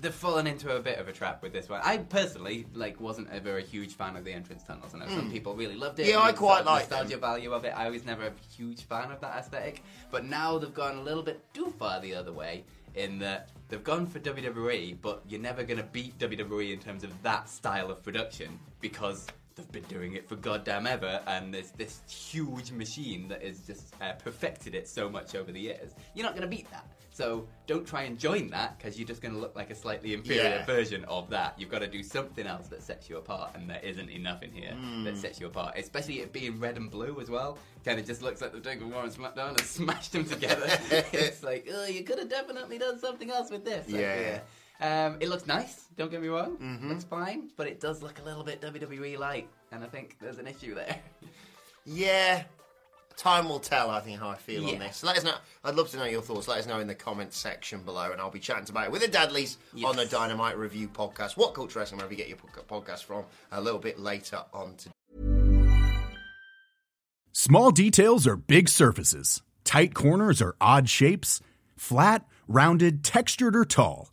they've 0.01 0.13
fallen 0.13 0.47
into 0.47 0.75
a 0.75 0.79
bit 0.81 0.97
of 0.97 1.07
a 1.07 1.13
trap 1.13 1.41
with 1.43 1.53
this 1.53 1.69
one. 1.69 1.79
I 1.83 1.97
personally 1.97 2.65
like 2.73 2.99
wasn't 2.99 3.29
ever 3.31 3.57
a 3.57 3.61
huge 3.61 3.93
fan 3.93 4.15
of 4.17 4.25
the 4.25 4.33
entrance 4.33 4.63
tunnels. 4.63 4.93
I 4.95 4.97
know 4.97 5.07
some 5.09 5.31
people 5.31 5.55
really 5.55 5.75
loved 5.75 5.99
it. 5.99 6.07
Hmm. 6.07 6.11
Yeah, 6.13 6.19
I 6.21 6.31
quite 6.31 6.65
like 6.65 6.89
the 6.89 6.95
nostalgia 6.95 7.11
them. 7.11 7.19
value 7.21 7.53
of 7.53 7.65
it. 7.65 7.73
I 7.77 7.89
was 7.91 8.03
never 8.03 8.25
a 8.25 8.33
huge 8.57 8.81
fan 8.81 9.11
of 9.11 9.21
that 9.21 9.37
aesthetic, 9.37 9.83
but 10.09 10.25
now 10.25 10.57
they've 10.57 10.73
gone 10.73 10.97
a 10.97 11.01
little 11.03 11.23
bit 11.23 11.39
too 11.53 11.71
far 11.77 12.01
the 12.01 12.15
other 12.15 12.33
way 12.33 12.63
in 12.95 13.19
that 13.19 13.49
they've 13.69 13.83
gone 13.83 14.05
for 14.05 14.19
WWE, 14.19 14.97
but 15.01 15.23
you're 15.27 15.41
never 15.41 15.63
going 15.63 15.77
to 15.77 15.85
beat 15.85 16.17
WWE 16.19 16.73
in 16.73 16.79
terms 16.79 17.03
of 17.03 17.21
that 17.23 17.49
style 17.49 17.89
of 17.89 18.03
production 18.03 18.59
because 18.81 19.27
they've 19.55 19.71
been 19.71 19.83
doing 19.83 20.13
it 20.13 20.27
for 20.27 20.35
goddamn 20.35 20.87
ever, 20.87 21.21
and 21.27 21.53
there's 21.53 21.71
this 21.71 22.01
huge 22.07 22.71
machine 22.71 23.27
that 23.27 23.43
has 23.43 23.59
just 23.59 23.93
uh, 24.01 24.13
perfected 24.13 24.75
it 24.75 24.87
so 24.87 25.09
much 25.09 25.35
over 25.35 25.51
the 25.51 25.59
years. 25.59 25.91
You're 26.15 26.25
not 26.25 26.33
going 26.33 26.49
to 26.49 26.55
beat 26.55 26.69
that. 26.71 26.85
So 27.15 27.47
don't 27.67 27.85
try 27.85 28.03
and 28.03 28.17
join 28.17 28.49
that 28.49 28.75
because 28.79 28.97
you're 28.97 29.07
just 29.07 29.21
going 29.21 29.35
to 29.35 29.39
look 29.39 29.55
like 29.55 29.69
a 29.69 29.75
slightly 29.75 30.15
inferior 30.15 30.41
Yeah. 30.41 30.65
version 30.65 31.05
of 31.05 31.29
that. 31.29 31.53
You've 31.59 31.69
got 31.69 31.79
to 31.79 31.87
do 31.87 32.01
something 32.01 32.47
else 32.47 32.67
that 32.69 32.81
sets 32.81 33.07
you 33.07 33.17
apart, 33.17 33.51
and 33.53 33.69
there 33.69 33.79
isn't 33.83 34.09
enough 34.09 34.41
in 34.41 34.51
here 34.51 34.71
Hmm. 34.73 35.03
that 35.03 35.17
sets 35.17 35.39
you 35.39 35.45
apart. 35.45 35.75
Especially 35.77 36.21
it 36.21 36.33
being 36.33 36.59
red 36.59 36.75
and 36.75 36.89
blue 36.89 37.19
as 37.21 37.29
well. 37.29 37.59
Kind 37.85 37.99
of 37.99 38.07
just 38.07 38.23
looks 38.23 38.41
like 38.41 38.51
they've 38.51 38.63
taken 38.63 38.89
War 38.89 39.03
and 39.03 39.13
SmackDown 39.13 39.49
and 39.49 39.59
smashed 39.61 40.11
them 40.13 40.25
together. 40.25 40.65
it's 41.13 41.43
like, 41.43 41.67
oh, 41.71 41.85
you 41.85 42.03
could 42.03 42.17
have 42.17 42.29
definitely 42.29 42.79
done 42.79 42.97
something 42.97 43.29
else 43.29 43.51
with 43.51 43.63
this. 43.63 43.85
Like, 43.87 44.01
Yeah. 44.01 44.19
yeah. 44.19 44.39
Um, 44.81 45.17
it 45.19 45.29
looks 45.29 45.45
nice. 45.47 45.85
Don't 45.97 46.11
get 46.11 46.21
me 46.21 46.27
wrong. 46.27 46.57
Looks 46.89 47.03
fine, 47.03 47.49
but 47.55 47.67
it 47.67 47.79
does 47.79 48.01
look 48.01 48.19
a 48.19 48.23
little 48.23 48.43
bit 48.43 48.61
WWE 48.61 49.17
light, 49.17 49.47
and 49.71 49.83
I 49.83 49.87
think 49.87 50.17
there's 50.19 50.37
an 50.39 50.47
issue 50.47 50.75
there. 50.75 50.99
Yeah. 51.85 52.43
Time 53.17 53.49
will 53.49 53.59
tell, 53.59 53.89
I 53.89 53.99
think, 53.99 54.19
how 54.19 54.29
I 54.29 54.35
feel 54.35 54.65
on 54.67 54.79
this. 54.79 55.03
Let 55.03 55.17
us 55.17 55.23
know. 55.25 55.35
I'd 55.65 55.75
love 55.75 55.91
to 55.91 55.97
know 55.97 56.05
your 56.05 56.21
thoughts. 56.21 56.47
Let 56.47 56.59
us 56.59 56.65
know 56.65 56.79
in 56.79 56.87
the 56.87 56.95
comments 56.95 57.37
section 57.37 57.83
below, 57.83 58.11
and 58.11 58.21
I'll 58.21 58.31
be 58.31 58.39
chatting 58.39 58.65
about 58.69 58.85
it 58.85 58.91
with 58.91 59.01
the 59.01 59.07
Dadleys 59.09 59.57
on 59.85 59.95
the 59.97 60.05
Dynamite 60.05 60.57
Review 60.57 60.87
podcast. 60.87 61.35
What 61.37 61.53
Culture 61.53 61.79
Wrestling, 61.79 61.97
wherever 61.97 62.13
you 62.13 62.17
get 62.17 62.29
your 62.29 62.37
podcast 62.37 63.03
from, 63.03 63.25
a 63.51 63.59
little 63.61 63.79
bit 63.81 63.99
later 63.99 64.43
on 64.53 64.75
today. 64.77 64.91
Small 67.33 67.71
details 67.71 68.25
are 68.25 68.37
big 68.37 68.69
surfaces. 68.69 69.41
Tight 69.65 69.93
corners 69.93 70.41
are 70.41 70.55
odd 70.61 70.87
shapes. 70.89 71.41
Flat, 71.75 72.25
rounded, 72.47 73.03
textured, 73.03 73.55
or 73.57 73.65
tall. 73.65 74.12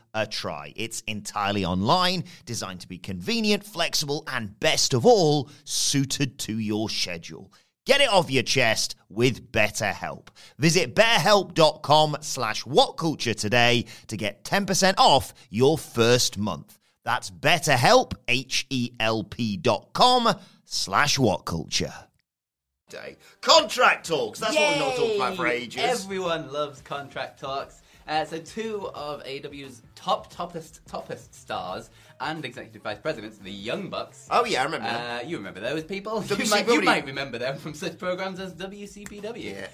a 0.13 0.27
try. 0.27 0.73
It's 0.75 1.01
entirely 1.07 1.65
online, 1.65 2.23
designed 2.45 2.81
to 2.81 2.87
be 2.87 2.97
convenient, 2.97 3.65
flexible, 3.65 4.23
and 4.27 4.59
best 4.59 4.93
of 4.93 5.05
all, 5.05 5.49
suited 5.63 6.37
to 6.39 6.57
your 6.57 6.89
schedule. 6.89 7.51
Get 7.85 8.01
it 8.01 8.09
off 8.09 8.29
your 8.29 8.43
chest 8.43 8.95
with 9.09 9.51
BetterHelp. 9.51 10.27
Visit 10.59 10.95
betterhelp.com 10.95 12.17
slash 12.21 12.63
whatculture 12.63 13.35
today 13.35 13.85
to 14.07 14.17
get 14.17 14.43
10% 14.43 14.93
off 14.97 15.33
your 15.49 15.77
first 15.77 16.37
month. 16.37 16.77
That's 17.03 17.31
betterhelp, 17.31 18.13
H-E-L-P 18.27 19.57
dot 19.57 19.89
com 19.93 20.35
slash 20.65 21.17
whatculture. 21.17 21.93
Day. 22.89 23.17
Contract 23.39 24.05
talks. 24.05 24.39
That's 24.39 24.55
what 24.55 24.69
we've 24.69 24.79
not 24.79 24.95
talked 24.97 25.15
about 25.15 25.35
for 25.37 25.47
ages. 25.47 25.81
Everyone 25.81 26.51
loves 26.51 26.81
contract 26.81 27.39
talks. 27.39 27.81
Uh, 28.11 28.25
so 28.25 28.37
two 28.39 28.89
of 28.93 29.23
AW's 29.25 29.83
top 29.95 30.33
toppest 30.33 30.81
toppest 30.81 31.33
stars 31.33 31.89
and 32.19 32.43
executive 32.43 32.81
vice 32.81 32.99
presidents, 32.99 33.37
the 33.37 33.49
Young 33.49 33.89
Bucks. 33.89 34.27
Oh 34.29 34.43
yeah, 34.43 34.59
I 34.59 34.65
remember. 34.65 34.85
Uh, 34.87 35.21
you 35.25 35.37
remember 35.37 35.61
those 35.61 35.85
people? 35.85 36.21
You 36.29 36.49
might, 36.49 36.67
you 36.67 36.81
might 36.81 37.05
remember 37.05 37.37
them 37.37 37.57
from 37.57 37.73
such 37.73 37.97
programs 37.97 38.41
as 38.41 38.53
WCPW. 38.55 39.41
Yeah. 39.41 39.67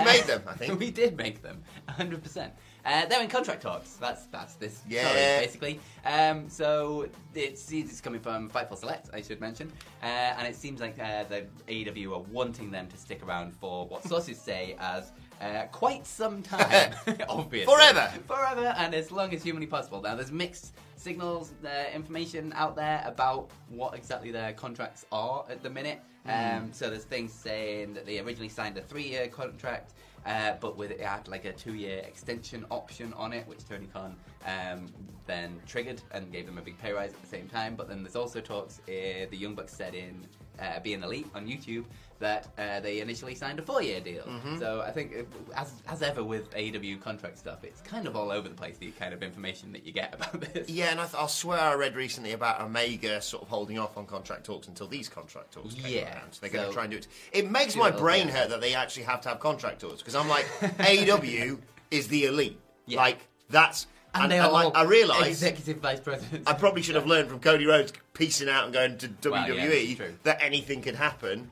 We 0.00 0.04
made 0.04 0.24
them, 0.24 0.42
I 0.46 0.52
think. 0.54 0.78
we 0.80 0.90
did 0.90 1.16
make 1.16 1.40
them, 1.40 1.62
100%. 1.88 2.50
Uh, 2.84 3.06
they're 3.06 3.22
in 3.22 3.28
contract 3.28 3.62
talks. 3.62 3.92
That's 3.94 4.26
that's 4.26 4.54
this 4.56 4.82
Yeah. 4.86 5.08
story, 5.08 5.46
basically. 5.46 5.80
Um, 6.04 6.50
so 6.50 7.08
it's, 7.34 7.72
it's 7.72 8.02
coming 8.02 8.20
from 8.20 8.50
Fightful 8.50 8.76
Select, 8.76 9.08
I 9.14 9.22
should 9.22 9.40
mention. 9.40 9.72
Uh, 10.02 10.06
and 10.06 10.46
it 10.46 10.56
seems 10.56 10.80
like 10.80 10.98
uh, 10.98 11.24
the 11.24 11.46
AEW 11.68 12.12
are 12.12 12.24
wanting 12.32 12.70
them 12.70 12.86
to 12.88 12.98
stick 12.98 13.22
around 13.26 13.54
for 13.54 13.86
what 13.86 14.04
sources 14.04 14.38
say 14.38 14.76
as 14.78 15.12
uh, 15.40 15.64
quite 15.72 16.06
some 16.06 16.42
time, 16.54 16.94
obviously. 17.28 17.72
Forever. 17.72 18.12
Forever, 18.26 18.74
and 18.78 18.94
as 18.94 19.10
long 19.10 19.32
as 19.34 19.42
humanly 19.42 19.66
possible. 19.66 20.00
Now, 20.00 20.14
there's 20.14 20.32
mixed 20.32 20.74
signals, 20.96 21.52
uh, 21.64 21.94
information 21.94 22.52
out 22.56 22.76
there 22.76 23.02
about 23.06 23.50
what 23.68 23.94
exactly 23.94 24.30
their 24.30 24.52
contracts 24.52 25.06
are 25.12 25.44
at 25.48 25.62
the 25.62 25.70
minute. 25.70 26.00
Um, 26.26 26.70
so 26.72 26.90
there's 26.90 27.04
things 27.04 27.32
saying 27.32 27.94
that 27.94 28.04
they 28.04 28.18
originally 28.18 28.50
signed 28.50 28.76
a 28.76 28.82
three-year 28.82 29.28
contract, 29.28 29.94
uh, 30.26 30.54
but 30.60 30.76
with 30.76 30.90
it 30.90 31.00
had 31.00 31.26
like 31.26 31.46
a 31.46 31.52
two-year 31.52 32.00
extension 32.00 32.66
option 32.70 33.14
on 33.14 33.32
it, 33.32 33.46
which 33.46 33.66
Tony 33.66 33.86
Khan 33.86 34.14
um, 34.44 34.92
then 35.26 35.58
triggered 35.66 36.02
and 36.10 36.30
gave 36.30 36.44
them 36.44 36.58
a 36.58 36.60
big 36.60 36.76
pay 36.78 36.92
rise 36.92 37.14
at 37.14 37.20
the 37.22 37.28
same 37.28 37.48
time. 37.48 37.76
But 37.76 37.88
then 37.88 38.02
there's 38.02 38.16
also 38.16 38.40
talks. 38.40 38.80
Uh, 38.80 39.26
the 39.30 39.36
Young 39.36 39.54
Bucks 39.54 39.72
said 39.72 39.94
in 39.94 40.26
uh, 40.60 40.80
Being 40.80 41.02
Elite 41.02 41.26
on 41.34 41.46
YouTube 41.46 41.84
that 42.20 42.48
uh, 42.58 42.80
they 42.80 43.00
initially 43.00 43.34
signed 43.34 43.60
a 43.60 43.62
four-year 43.62 44.00
deal. 44.00 44.24
So 44.58 44.80
I 44.80 44.90
think, 44.90 45.14
uh, 45.16 45.22
as 45.54 45.72
as 45.86 46.02
ever 46.02 46.24
with 46.24 46.50
AEW 46.50 47.00
contract 47.00 47.38
stuff, 47.38 47.62
it's 47.62 47.80
kind 47.80 48.08
of 48.08 48.16
all 48.16 48.32
over 48.32 48.48
the 48.48 48.54
place. 48.56 48.76
The 48.76 48.90
kind 48.92 49.14
of 49.14 49.22
information 49.22 49.70
that 49.72 49.86
you 49.86 49.92
get 49.92 50.14
about 50.16 50.40
this. 50.40 50.68
Yeah, 50.68 50.90
and 50.90 51.00
I, 51.00 51.04
th- 51.04 51.14
I 51.22 51.26
swear 51.28 51.60
I 51.60 51.74
read 51.74 51.94
recently 51.94 52.32
about 52.32 52.60
Omega 52.60 53.20
sort 53.20 53.42
of 53.44 53.48
holding 53.48 53.78
off 53.78 53.96
on 53.96 54.06
contract 54.06 54.44
talks 54.44 54.66
until 54.66 54.88
these 54.88 55.08
contract 55.08 55.52
talks 55.52 55.74
came 55.74 55.94
Yeah, 55.94 56.16
around. 56.16 56.32
So 56.32 56.38
they're 56.40 56.50
going 56.50 56.66
to 56.66 56.72
try 56.74 56.84
and 56.84 56.90
do 56.90 56.98
it. 56.98 57.06
It 57.32 57.50
makes 57.50 57.76
my 57.76 57.90
brain 57.90 58.26
yeah. 58.26 58.34
hurt 58.34 58.50
that 58.50 58.60
they 58.60 58.74
actually 58.74 59.04
have 59.04 59.20
to 59.22 59.28
have 59.28 59.38
contract 59.40 59.80
talks 59.80 59.98
because 59.98 60.16
I'm 60.16 60.28
like, 60.28 60.46
AEW 60.60 61.58
is 61.90 62.08
the 62.08 62.24
elite. 62.24 62.58
Yeah. 62.86 62.98
Like 62.98 63.18
that's 63.48 63.86
And, 64.14 64.24
and, 64.24 64.32
they 64.32 64.38
and, 64.38 64.46
are 64.46 64.52
like 64.52 64.76
I 64.76 64.82
realise 64.84 65.26
executive 65.26 65.78
vice 65.78 66.00
presidents. 66.00 66.48
I 66.48 66.54
probably 66.54 66.82
should 66.82 66.94
have 66.94 67.06
learned 67.06 67.28
from 67.28 67.40
Cody 67.40 67.66
Rhodes 67.66 67.92
piecing 68.14 68.48
out 68.48 68.64
and 68.64 68.72
going 68.72 68.98
to 68.98 69.30
Well, 69.30 69.48
yeah, 69.48 69.66
WWE 69.66 70.12
that 70.24 70.42
anything 70.42 70.82
could 70.82 70.94
happen. 70.94 71.50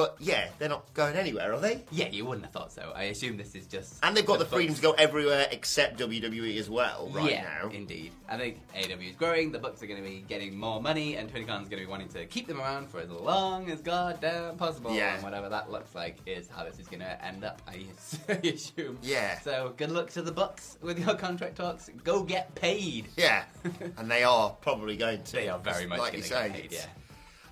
But 0.00 0.16
yeah, 0.18 0.48
they're 0.58 0.70
not 0.70 0.94
going 0.94 1.14
anywhere, 1.14 1.52
are 1.52 1.60
they? 1.60 1.84
yeah, 1.90 2.08
you 2.08 2.24
wouldn't 2.24 2.46
have 2.46 2.54
thought 2.54 2.72
so. 2.72 2.90
I 2.94 3.02
assume 3.04 3.36
this 3.36 3.54
is 3.54 3.66
just. 3.66 4.02
And 4.02 4.16
they've 4.16 4.24
got 4.24 4.38
the, 4.38 4.46
Bucks. 4.46 4.54
freedom 4.54 4.74
to 4.74 4.80
go 4.80 4.92
everywhere 4.92 5.46
except 5.50 5.98
WWE 6.00 6.56
as 6.58 6.70
well 6.70 7.10
right 7.12 7.32
yeah, 7.32 7.42
now. 7.42 7.68
indeed. 7.68 8.12
I 8.26 8.38
think 8.38 8.60
AW 8.74 9.02
is 9.02 9.14
growing. 9.16 9.52
The 9.52 9.58
Bucks 9.58 9.82
are 9.82 9.86
going 9.86 10.02
to 10.02 10.08
be 10.08 10.24
getting 10.26 10.56
more 10.58 10.80
money, 10.80 11.16
and 11.16 11.30
Tony 11.30 11.44
Khan's 11.44 11.68
going 11.68 11.82
to 11.82 11.86
be 11.86 11.90
wanting 11.90 12.08
to 12.10 12.24
keep 12.24 12.46
them 12.46 12.62
around 12.62 12.88
for 12.88 13.00
as 13.00 13.10
long 13.10 13.70
as 13.70 13.82
goddamn 13.82 14.56
possible. 14.56 14.94
Yeah. 14.94 15.16
And 15.16 15.22
whatever 15.22 15.50
that 15.50 15.70
looks 15.70 15.94
like 15.94 16.16
is 16.24 16.48
how 16.48 16.64
this 16.64 16.78
is 16.78 16.88
going 16.88 17.00
to 17.00 17.22
end 17.22 17.44
up. 17.44 17.60
I 17.68 17.84
assume. 18.48 18.96
Yeah. 19.02 19.38
So 19.40 19.74
good 19.76 19.90
luck 19.90 20.08
to 20.12 20.22
the 20.22 20.32
Bucks 20.32 20.78
with 20.80 20.98
your 20.98 21.14
contract 21.14 21.56
talks. 21.56 21.90
Go 22.04 22.22
get 22.22 22.54
paid. 22.54 23.08
Yeah, 23.18 23.44
and 23.98 24.10
they 24.10 24.22
are 24.24 24.48
probably 24.62 24.96
going 24.96 25.22
to. 25.24 25.32
They 25.32 25.50
are 25.50 25.58
very 25.58 25.84
much 25.84 25.98
like 25.98 26.12
going 26.12 26.22
you 26.22 26.28
to 26.30 26.34
say. 26.34 26.48
get 26.48 26.56
paid. 26.56 26.72
Yeah. 26.72 26.86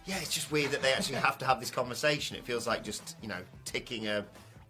Yeah, 0.08 0.18
it's 0.20 0.32
just 0.32 0.50
weird 0.50 0.70
that 0.70 0.80
they 0.82 0.92
actually 0.92 1.16
have 1.16 1.36
to 1.38 1.44
have 1.44 1.60
this 1.60 1.70
conversation. 1.70 2.34
It 2.36 2.44
feels 2.44 2.66
like 2.66 2.82
just 2.82 3.16
you 3.22 3.28
know 3.28 3.40
ticking 3.64 4.08
a 4.08 4.24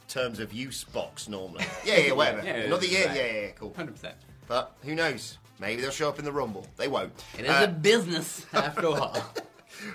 terms 0.09 0.41
of 0.41 0.53
use 0.53 0.85
box 0.85 1.29
normally. 1.29 1.65
Yeah, 1.85 1.99
yeah, 1.99 2.13
whatever. 2.13 2.45
Yeah, 2.45 2.57
Another 2.63 2.87
year. 2.87 3.05
Yeah, 3.07 3.15
yeah, 3.15 3.41
yeah, 3.43 3.51
cool. 3.53 3.73
Hundred 3.75 3.93
percent. 3.93 4.17
But 4.49 4.75
who 4.83 4.95
knows? 4.95 5.39
Maybe 5.61 5.81
they'll 5.83 5.91
show 5.91 6.09
up 6.09 6.19
in 6.19 6.25
the 6.25 6.33
Rumble. 6.33 6.67
They 6.77 6.89
won't. 6.89 7.13
It 7.39 7.45
is 7.45 7.51
Uh, 7.51 7.65
a 7.65 7.69
business 7.69 8.47
after 8.53 8.87
all. 8.89 9.17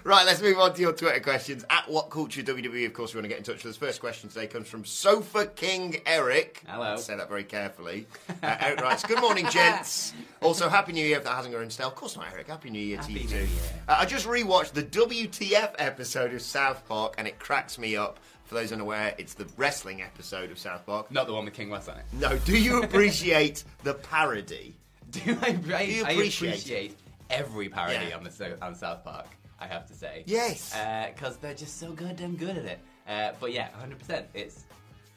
Right, 0.04 0.26
let's 0.26 0.42
move 0.42 0.58
on 0.60 0.74
to 0.74 0.82
your 0.82 0.94
Twitter 0.94 1.20
questions. 1.20 1.66
At 1.70 1.90
What 1.90 2.10
Culture 2.10 2.42
WWE, 2.42 2.86
of 2.86 2.94
course, 2.94 3.14
we 3.14 3.18
want 3.20 3.26
to 3.26 3.30
get 3.30 3.38
in 3.38 3.44
touch 3.44 3.64
with 3.64 3.72
us. 3.72 3.78
First 3.78 4.00
question 4.00 4.30
today 4.30 4.48
comes 4.48 4.68
from 4.68 4.86
Sofa 4.86 5.46
King 5.48 5.98
Eric. 6.06 6.62
Hello. 6.68 6.96
Say 6.98 7.16
that 7.16 7.30
very 7.30 7.44
carefully. 7.44 8.08
Uh, 8.42 8.56
Eric 8.60 8.82
writes, 8.82 9.04
Good 9.04 9.22
morning, 9.22 9.48
gents. 9.50 10.14
Also, 10.42 10.68
Happy 10.68 10.92
New 10.92 11.06
Year 11.06 11.16
if 11.18 11.24
that 11.24 11.36
hasn't 11.38 11.54
gone 11.54 11.64
in 11.64 11.70
stale. 11.70 11.88
Of 11.88 11.96
course 11.96 12.18
not, 12.18 12.26
Eric. 12.34 12.48
Happy 12.48 12.70
New 12.70 12.78
Year 12.78 12.98
Happy 12.98 13.14
to 13.14 13.20
you 13.22 13.26
New 13.30 13.46
too. 13.46 13.52
Uh, 13.88 13.96
I 14.00 14.06
just 14.06 14.28
rewatched 14.28 14.74
the 14.74 14.84
WTF 14.84 15.76
episode 15.78 16.34
of 16.34 16.42
South 16.42 16.86
Park 16.86 17.16
and 17.18 17.28
it 17.30 17.40
cracks 17.40 17.78
me 17.78 17.96
up. 17.96 18.20
For 18.44 18.56
those 18.56 18.74
unaware, 18.74 19.16
it's 19.18 19.36
the 19.36 19.48
wrestling 19.56 20.02
episode 20.02 20.52
of 20.52 20.60
South 20.60 20.86
Park. 20.86 21.10
Not 21.12 21.28
the 21.28 21.34
one 21.34 21.46
with 21.46 21.56
Kanye 21.56 21.70
West 21.70 21.88
on 21.88 21.98
it. 21.98 22.04
No, 22.12 22.38
do 22.40 22.58
you 22.60 22.84
appreciate 22.84 23.64
the 23.84 23.94
parody? 23.94 24.76
Do 25.12 25.38
I, 25.42 25.58
I, 25.74 25.82
you 25.84 26.04
I 26.06 26.12
appreciate 26.12 26.50
appreciate 26.50 26.98
every 27.30 27.70
parody 27.70 28.08
Yeah. 28.10 28.18
on 28.18 28.24
the 28.26 28.58
on 28.62 28.76
South 28.76 29.04
Park. 29.06 29.28
I 29.64 29.68
have 29.68 29.86
to 29.88 29.94
say. 29.94 30.24
Yes. 30.28 30.76
Because 31.14 31.38
they're 31.38 31.54
just 31.54 31.80
so 31.80 31.92
goddamn 31.94 32.36
good 32.36 32.58
at 32.58 32.66
it. 32.66 32.80
Uh, 33.08 33.32
but 33.40 33.52
yeah, 33.54 33.70
100%. 33.82 34.24
It's 34.34 34.66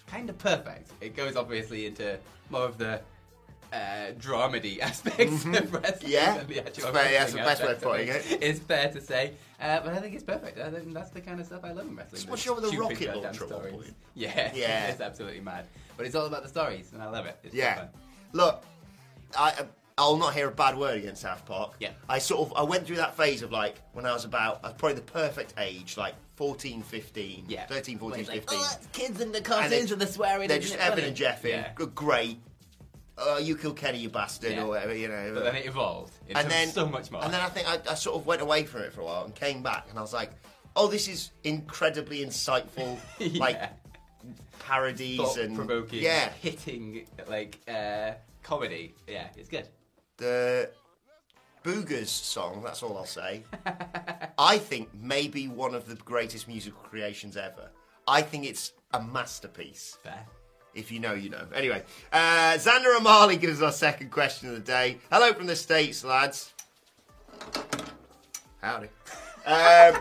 kind 0.06 0.30
of 0.30 0.38
perfect. 0.38 0.90
It 1.00 1.16
goes 1.16 1.36
obviously 1.36 1.86
into 1.86 2.18
more 2.50 2.62
of 2.64 2.78
the 2.78 3.00
uh, 3.72 4.12
dramedy 4.18 4.78
aspects 4.90 5.44
of 5.44 5.72
wrestling 5.72 5.72
Mm-hmm. 5.72 6.08
Yeah. 6.08 6.38
than 6.38 6.46
the 6.46 6.58
It's 6.66 6.78
yeah, 6.78 6.90
that's 6.92 7.32
the 7.32 7.38
best 7.38 7.62
way 7.62 7.72
of 7.72 7.80
putting 7.82 8.08
it. 8.08 8.38
It's 8.40 8.60
fair 8.60 8.90
to 8.92 9.00
say. 9.00 9.32
Uh, 9.60 9.80
but 9.80 9.92
I 9.94 9.98
think 9.98 10.14
it's 10.14 10.22
perfect. 10.24 10.58
I 10.58 10.70
think 10.70 10.92
that's 10.94 11.10
the 11.10 11.20
kind 11.20 11.40
of 11.40 11.46
stuff 11.46 11.62
I 11.64 11.72
love 11.72 11.86
in 11.88 11.96
wrestling. 11.96 12.22
So 12.22 12.30
what's 12.30 12.44
the 12.44 12.54
the 12.70 12.78
rocket 12.78 13.16
launcher 13.16 13.46
stories. 13.46 13.92
Yeah, 14.14 14.52
Yeah. 14.54 14.86
it's 14.88 15.00
absolutely 15.00 15.40
mad. 15.40 15.66
But 15.96 16.06
it's 16.06 16.14
all 16.14 16.26
about 16.26 16.42
the 16.42 16.48
stories, 16.48 16.92
and 16.92 17.02
I 17.02 17.10
love 17.10 17.26
it. 17.26 17.36
It's 17.42 17.54
Yeah. 17.54 17.74
fun. 17.76 17.88
Look, 18.32 18.64
I, 19.36 19.50
uh, 19.50 19.64
I'll 19.98 20.18
not 20.18 20.34
hear 20.34 20.48
a 20.48 20.52
bad 20.52 20.76
word 20.76 20.98
against 20.98 21.22
South 21.22 21.46
Park. 21.46 21.74
Yeah. 21.80 21.90
I 22.08 22.18
sort 22.18 22.50
of 22.50 22.56
I 22.56 22.62
went 22.64 22.86
through 22.86 22.96
that 22.96 23.16
phase 23.16 23.40
of 23.40 23.50
like 23.50 23.76
when 23.94 24.04
I 24.04 24.12
was 24.12 24.26
about 24.26 24.60
I 24.62 24.68
was 24.68 24.76
probably 24.76 24.96
the 24.96 25.00
perfect 25.02 25.54
age, 25.58 25.96
like 25.96 26.14
14, 26.36 26.82
15, 26.82 27.46
Yeah. 27.48 27.66
13, 27.66 27.98
14, 27.98 28.26
like, 28.26 28.34
15. 28.42 28.58
"Oh, 28.60 28.76
kids 28.92 29.20
in 29.22 29.32
the 29.32 29.40
cartoons 29.40 29.92
and 29.92 30.00
the 30.00 30.06
swearing. 30.06 30.48
They're 30.48 30.58
just 30.58 30.74
Evan 30.76 30.96
funny?" 30.98 31.08
and 31.08 31.16
Jeff 31.16 31.44
in. 31.46 31.50
Yeah. 31.52 31.72
Good, 31.74 31.94
great. 31.94 32.38
Uh, 33.16 33.40
you 33.42 33.56
kill 33.56 33.72
Kenny, 33.72 33.96
you 33.96 34.10
bastard, 34.10 34.52
Yeah. 34.52 34.64
or 34.64 34.68
whatever, 34.68 34.94
you 34.94 35.08
know. 35.08 35.30
But 35.32 35.44
then 35.44 35.56
it 35.56 35.64
evolved 35.64 36.12
into 36.28 36.38
and 36.38 36.50
then 36.50 36.68
so 36.68 36.86
much 36.86 37.10
more. 37.10 37.24
And 37.24 37.32
then 37.32 37.40
I 37.40 37.48
think 37.48 37.66
I, 37.66 37.78
I 37.90 37.94
sort 37.94 38.16
of 38.16 38.26
went 38.26 38.42
away 38.42 38.64
from 38.64 38.82
it 38.82 38.92
for 38.92 39.00
a 39.00 39.04
while 39.06 39.24
and 39.24 39.34
came 39.34 39.62
back, 39.62 39.86
and 39.88 39.98
I 39.98 40.02
was 40.02 40.12
like, 40.12 40.30
"Oh, 40.76 40.88
this 40.88 41.08
is 41.08 41.30
incredibly 41.42 42.22
insightful, 42.22 42.98
Yeah. 43.18 43.40
like 43.40 43.62
parodies 44.58 45.38
and 45.38 45.56
provoking, 45.56 46.02
yeah, 46.02 46.28
hitting 46.42 47.06
like 47.26 47.58
uh, 47.66 48.10
comedy. 48.42 48.94
Yeah, 49.08 49.28
it's 49.38 49.48
good. 49.48 49.66
The 50.18 50.70
Boogers 51.64 52.08
song. 52.08 52.62
That's 52.64 52.82
all 52.82 52.96
I'll 52.96 53.04
say. 53.04 53.42
I 54.38 54.58
think 54.58 54.88
maybe 54.94 55.48
one 55.48 55.74
of 55.74 55.86
the 55.86 55.94
greatest 55.96 56.48
musical 56.48 56.80
creations 56.82 57.36
ever. 57.36 57.70
I 58.08 58.22
think 58.22 58.44
it's 58.44 58.72
a 58.94 59.02
masterpiece. 59.02 59.98
Fair. 60.02 60.24
If 60.74 60.92
you 60.92 61.00
know, 61.00 61.14
you 61.14 61.30
know. 61.30 61.46
Anyway, 61.54 61.82
uh, 62.12 62.52
Xander 62.54 62.96
O'Malley 62.98 63.36
gives 63.36 63.60
us 63.60 63.64
our 63.64 63.72
second 63.72 64.10
question 64.10 64.48
of 64.50 64.54
the 64.54 64.60
day. 64.60 64.98
Hello 65.10 65.32
from 65.32 65.46
the 65.46 65.56
States, 65.56 66.04
lads. 66.04 66.52
Howdy. 68.60 68.88
Um, 69.48 69.94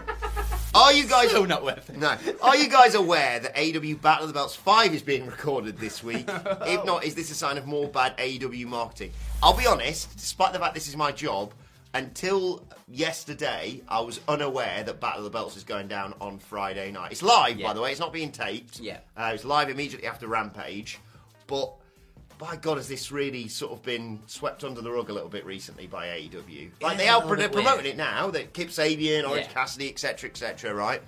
are 0.74 0.92
you 0.92 1.06
guys 1.06 1.30
So 1.30 1.46
not 1.46 1.64
worth 1.64 1.88
it. 1.92 1.98
no. 2.00 2.18
Are 2.42 2.58
you 2.58 2.68
guys 2.68 2.96
aware 2.96 3.40
that 3.40 3.56
AW 3.56 3.94
Battle 4.02 4.24
of 4.24 4.30
the 4.30 4.34
Belts 4.34 4.56
5 4.56 4.92
is 4.92 5.04
being 5.04 5.28
recorded 5.28 5.78
this 5.78 6.04
week? 6.04 6.26
if 6.66 6.84
not, 6.84 7.04
is 7.04 7.14
this 7.14 7.30
a 7.30 7.36
sign 7.36 7.60
of 7.60 7.68
more 7.68 7.88
bad 7.88 8.20
AW 8.20 8.68
marketing? 8.68 9.12
I'll 9.44 9.56
be 9.56 9.68
honest, 9.68 10.16
despite 10.18 10.54
the 10.54 10.60
fact 10.60 10.74
this 10.74 10.88
is 10.88 10.98
my 10.98 11.12
job, 11.12 11.54
until 11.94 12.66
yesterday, 12.88 13.82
I 13.88 14.00
was 14.02 14.20
unaware 14.28 14.84
that 14.84 15.00
Battle 15.00 15.20
of 15.20 15.24
the 15.26 15.30
Belts 15.30 15.56
is 15.56 15.64
going 15.64 15.88
down 15.88 16.14
on 16.20 16.40
Friday 16.40 16.92
night. 16.92 17.12
It's 17.12 17.22
live, 17.22 17.58
Yeah. 17.60 17.68
by 17.68 17.74
the 17.74 17.82
way, 17.82 17.92
it's 17.92 18.00
not 18.00 18.12
being 18.12 18.32
taped. 18.32 18.80
Yeah. 18.80 19.00
Uh, 19.16 19.32
it's 19.34 19.46
live 19.46 19.70
immediately 19.70 20.08
after 20.08 20.28
Rampage. 20.28 21.00
But 21.48 21.72
by 22.40 22.56
God, 22.56 22.78
has 22.78 22.88
this 22.88 23.12
really 23.12 23.48
sort 23.48 23.72
of 23.72 23.84
been 23.84 24.20
swept 24.26 24.64
under 24.64 24.82
the 24.82 24.92
rug 24.92 25.10
a 25.10 25.14
little 25.14 25.30
bit 25.30 25.46
recently 25.46 25.86
by 25.88 26.08
AEW? 26.08 26.72
Like, 26.82 26.98
they 26.98 27.08
are 27.08 27.22
promoting 27.22 27.64
weird. 27.64 27.86
it 27.86 27.98
now, 27.98 28.32
that 28.32 28.54
Kip 28.54 28.70
Sabian, 28.70 29.30
Orange 29.30 29.46
Yeah. 29.48 29.54
Cassidy, 29.54 29.90
etc., 29.90 30.30
etc., 30.30 30.74
right? 30.74 31.02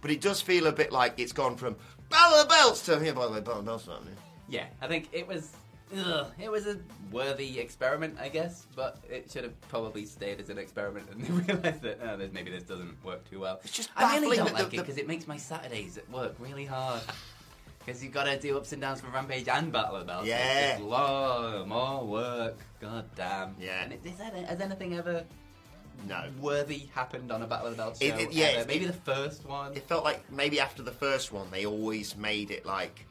But 0.00 0.10
it 0.10 0.20
does 0.20 0.40
feel 0.40 0.66
a 0.68 0.72
bit 0.72 0.90
like 0.90 1.14
it's 1.18 1.32
gone 1.32 1.56
from 1.56 1.76
Battle 2.08 2.38
of 2.40 2.48
the 2.48 2.54
Belts 2.54 2.80
to 2.86 2.92
yeah, 3.04 3.12
by 3.12 3.26
the 3.26 3.32
way, 3.32 3.40
Battle 3.40 3.58
of 3.60 3.64
the 3.66 3.70
Belts 3.70 3.86
happening. 3.86 4.16
Yeah, 4.48 4.64
I 4.80 4.88
think 4.88 5.08
it 5.12 5.28
was. 5.28 5.50
Ugh, 5.96 6.26
it 6.38 6.50
was 6.50 6.66
a 6.66 6.78
worthy 7.10 7.58
experiment, 7.58 8.16
I 8.20 8.28
guess, 8.28 8.66
but 8.76 8.98
it 9.08 9.30
should 9.30 9.44
have 9.44 9.58
probably 9.68 10.04
stayed 10.04 10.40
as 10.40 10.50
an 10.50 10.58
experiment 10.58 11.08
and 11.10 11.22
they 11.24 11.32
realised 11.52 11.82
that 11.82 11.98
oh, 12.02 12.16
this, 12.16 12.32
maybe 12.32 12.50
this 12.50 12.62
doesn't 12.64 13.02
work 13.04 13.28
too 13.30 13.40
well. 13.40 13.60
It's 13.64 13.72
just 13.72 13.90
I 13.96 14.18
really 14.18 14.36
don't 14.36 14.46
that 14.46 14.56
the- 14.56 14.62
like 14.64 14.74
it 14.74 14.76
because 14.78 14.98
it 14.98 15.06
makes 15.08 15.26
my 15.26 15.36
Saturdays 15.36 15.96
at 15.98 16.08
work 16.10 16.34
really 16.38 16.64
hard. 16.66 17.02
Because 17.86 18.04
you've 18.04 18.12
got 18.12 18.24
to 18.24 18.38
do 18.38 18.54
ups 18.58 18.72
and 18.72 18.82
downs 18.82 19.00
for 19.00 19.06
Rampage 19.08 19.48
and 19.48 19.72
Battle 19.72 19.94
of 19.96 20.00
the 20.00 20.06
Belts. 20.12 20.26
Yeah. 20.26 20.72
It's 20.74 20.82
long, 20.82 21.68
more 21.70 22.04
work. 22.04 22.56
God 22.80 23.06
damn. 23.16 23.56
Yeah. 23.58 23.82
And 23.84 23.94
is 24.04 24.16
that, 24.18 24.34
has 24.34 24.60
anything 24.60 24.94
ever 24.94 25.24
No. 26.06 26.24
worthy 26.38 26.90
happened 26.94 27.32
on 27.32 27.40
a 27.40 27.46
Battle 27.46 27.68
of 27.68 27.76
the 27.78 27.82
Belts 27.82 27.98
show? 28.00 28.06
It- 28.08 28.20
it- 28.20 28.32
yeah, 28.32 28.48
it- 28.60 28.66
Maybe 28.68 28.84
the 28.84 28.92
first 28.92 29.46
one. 29.46 29.74
It 29.74 29.84
felt 29.88 30.04
like 30.04 30.30
maybe 30.30 30.60
after 30.60 30.82
the 30.82 30.90
first 30.92 31.32
one, 31.32 31.50
they 31.50 31.64
always 31.64 32.14
made 32.14 32.50
it 32.50 32.66
like, 32.66 33.06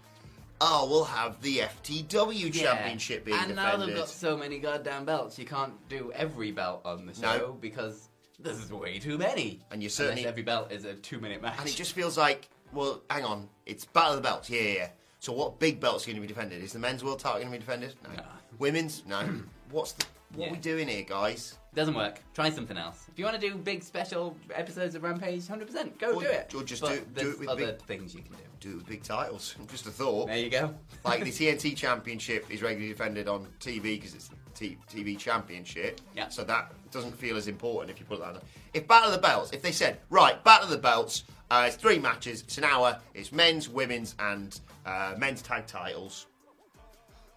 oh, 0.61 0.87
we'll 0.89 1.03
have 1.05 1.41
the 1.41 1.59
FTW 1.59 2.53
Yeah. 2.53 2.63
championship 2.75 3.25
being 3.25 3.37
and 3.37 3.55
now 3.55 3.65
defended. 3.71 3.89
they've 3.89 3.97
got 3.97 4.09
so 4.09 4.35
many 4.37 4.59
goddamn 4.59 5.05
belts, 5.05 5.37
you 5.37 5.45
can't 5.45 5.73
do 5.89 6.11
every 6.13 6.51
belt 6.51 6.81
on 6.85 7.05
the 7.05 7.13
No. 7.21 7.37
show 7.37 7.57
because 7.59 8.09
there's 8.39 8.71
way 8.71 8.99
too 8.99 9.17
many. 9.17 9.61
And 9.71 9.81
you 9.81 9.87
Unless 9.87 9.93
certainly- 9.93 10.25
every 10.27 10.43
belt 10.43 10.71
is 10.71 10.85
a 10.85 10.93
two-minute 10.95 11.41
match. 11.41 11.55
And 11.59 11.67
it 11.69 11.75
just 11.75 11.93
feels 11.93 12.17
like, 12.17 12.49
well, 12.73 13.01
hang 13.09 13.23
on, 13.25 13.49
it's 13.65 13.85
Battle 13.85 14.11
of 14.11 14.15
the 14.17 14.21
Belts, 14.23 14.49
yeah, 14.49 14.61
yeah. 14.61 14.73
yeah. 14.73 14.89
So 15.19 15.33
what 15.33 15.59
big 15.59 15.79
belt's 15.79 16.03
are 16.05 16.07
going 16.07 16.15
to 16.17 16.21
be 16.21 16.27
defended? 16.27 16.63
Is 16.63 16.73
the 16.73 16.79
men's 16.79 17.03
world 17.03 17.19
title 17.19 17.39
going 17.39 17.51
to 17.51 17.57
be 17.57 17.59
defended? 17.59 17.95
No. 18.03 18.09
No. 18.15 18.23
Women's? 18.59 19.03
No. 19.07 19.21
What's 19.71 19.93
the, 19.93 20.05
what 20.35 20.45
Yeah. 20.45 20.49
are 20.49 20.53
we 20.53 20.57
doing 20.59 20.87
here, 20.87 21.03
guys? 21.03 21.57
Doesn't 21.77 21.95
work. 21.95 22.21
Try 22.33 22.49
something 22.49 22.75
else. 22.77 23.05
If 23.11 23.17
you 23.17 23.23
want 23.25 23.39
to 23.39 23.49
do 23.49 23.55
big 23.55 23.83
special 23.83 24.35
episodes 24.53 24.95
of 24.95 25.03
Rampage, 25.03 25.47
hundred 25.47 25.67
percent, 25.67 25.97
go 25.97 26.13
Or- 26.15 26.21
do 26.23 26.27
it. 26.27 26.53
or 26.55 26.63
just 26.63 26.81
But 26.81 27.13
do- 27.15 27.23
do 27.23 27.31
it 27.31 27.39
with 27.39 27.47
other 27.49 27.67
big- 27.73 27.81
things 27.83 28.13
you 28.13 28.21
can 28.21 28.33
do. 28.33 28.39
Do 28.59 28.71
it 28.71 28.75
with 28.77 28.87
big 28.87 29.03
titles. 29.03 29.55
Just 29.69 29.85
a 29.85 29.91
thought. 29.91 30.27
There 30.29 30.37
you 30.37 30.49
go. 30.49 30.73
like 31.05 31.23
the 31.23 31.29
TNT 31.31 31.77
Championship 31.77 32.49
is 32.49 32.63
regularly 32.63 32.91
defended 32.91 33.27
on 33.27 33.45
TV 33.59 33.83
because 33.83 34.15
it's 34.15 34.31
the 34.57 34.75
TV 34.91 35.15
Championship. 35.17 36.01
Yeah. 36.15 36.29
So 36.29 36.43
that 36.45 36.71
doesn't 36.91 37.15
feel 37.15 37.37
as 37.37 37.47
important 37.47 37.91
if 37.91 37.99
you 37.99 38.05
put 38.07 38.15
it 38.15 38.21
that 38.21 38.33
way. 38.33 38.39
If 38.73 38.87
Battle 38.87 39.09
of 39.09 39.15
the 39.15 39.21
Belts, 39.21 39.51
if 39.51 39.61
they 39.61 39.71
said 39.71 39.99
right, 40.09 40.43
Battle 40.43 40.63
of 40.65 40.71
the 40.71 40.79
Belts, 40.79 41.25
uh, 41.51 41.65
it's 41.67 41.75
three 41.75 41.99
matches, 41.99 42.41
it's 42.41 42.57
an 42.57 42.63
hour, 42.63 42.97
it's 43.13 43.31
men's, 43.31 43.69
women's, 43.69 44.15
and 44.17 44.59
uh, 44.87 45.13
men's 45.19 45.43
tag 45.43 45.67
titles. 45.67 46.25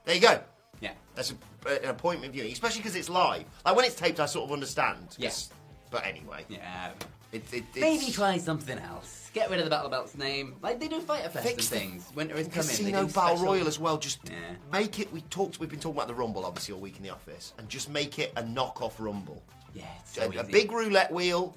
There 0.06 0.14
you 0.14 0.22
go. 0.22 0.40
Yeah. 0.80 0.92
That's 1.14 1.32
a, 1.66 1.82
an 1.84 1.90
appointment 1.90 2.32
viewing, 2.32 2.52
especially 2.52 2.80
because 2.80 2.96
it's 2.96 3.08
live. 3.08 3.44
Like 3.64 3.76
when 3.76 3.84
it's 3.84 3.94
taped, 3.94 4.20
I 4.20 4.26
sort 4.26 4.46
of 4.48 4.52
understand. 4.52 5.16
Yes. 5.18 5.50
But 5.90 6.06
anyway, 6.06 6.44
Yeah. 6.48 6.90
it, 7.32 7.42
it, 7.52 7.64
it's, 7.74 7.80
Maybe 7.80 8.10
try 8.12 8.38
something 8.38 8.78
else. 8.78 9.30
Get 9.32 9.50
rid 9.50 9.58
of 9.60 9.64
the 9.64 9.70
Battle 9.70 9.90
Belts 9.90 10.16
name, 10.16 10.56
like 10.62 10.80
they 10.80 10.88
do 10.88 11.00
Fyter 11.00 11.28
Fest 11.28 11.46
and 11.46 11.60
things. 11.62 12.10
Winter 12.14 12.34
is 12.36 12.48
coming. 12.48 12.52
Casino 12.68 13.06
Battle 13.06 13.10
special- 13.36 13.44
Royal 13.44 13.68
as 13.68 13.78
well. 13.78 13.96
Just 13.98 14.18
Yeah. 14.24 14.32
make 14.72 14.98
it. 14.98 15.12
We 15.12 15.20
talked. 15.22 15.60
We've 15.60 15.68
been 15.70 15.78
talking 15.80 15.96
about 15.98 16.08
the 16.08 16.14
Rumble 16.14 16.44
obviously 16.44 16.74
all 16.74 16.80
week 16.80 16.96
in 16.96 17.02
the 17.02 17.10
office, 17.10 17.52
and 17.58 17.68
just 17.68 17.88
make 17.90 18.18
it 18.18 18.32
a 18.36 18.42
knockoff 18.42 18.92
Rumble. 18.98 19.42
Yeah, 19.72 19.84
it's 20.00 20.16
a, 20.16 20.22
so 20.22 20.30
a 20.30 20.42
easy. 20.42 20.50
big 20.52 20.72
roulette 20.72 21.12
wheel. 21.12 21.56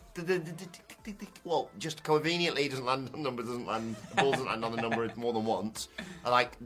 Well, 1.44 1.70
just 1.80 2.04
conveniently 2.04 2.70
doesn't 2.70 2.86
land 2.86 3.08
on 3.08 3.12
the 3.12 3.18
number. 3.24 3.42
Doesn't 3.44 3.66
land. 3.66 3.96
The 4.12 4.22
ball 4.22 4.32
doesn't 4.32 4.46
land 4.46 4.64
on 4.64 4.72
the 4.76 4.82
number 4.82 5.12
more 5.16 5.34
than 5.34 5.46
once. 5.46 5.90
I 6.24 6.30
Like 6.30 6.58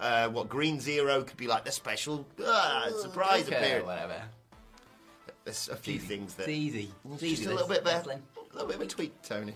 uh, 0.00 0.28
what 0.28 0.48
Green 0.48 0.80
Zero 0.80 1.22
could 1.22 1.36
be 1.36 1.46
like 1.46 1.64
the 1.64 1.72
special 1.72 2.26
uh, 2.44 2.90
surprise 3.00 3.46
Okay, 3.46 3.56
appearance. 3.56 3.86
whatever. 3.86 4.22
There's 5.44 5.68
a 5.68 5.76
few 5.76 5.94
Easy. 5.94 6.06
things 6.06 6.34
that 6.34 6.42
It's 6.44 6.50
easy. 6.50 6.90
It's 7.12 7.22
easy, 7.22 7.36
just 7.44 7.48
a 7.48 7.52
little 7.54 7.68
bit 7.68 7.84
there, 7.84 8.00
a 8.02 8.54
little 8.54 8.66
bit 8.66 8.76
of 8.76 8.82
a 8.82 8.86
tweak, 8.86 9.22
Tony. 9.22 9.54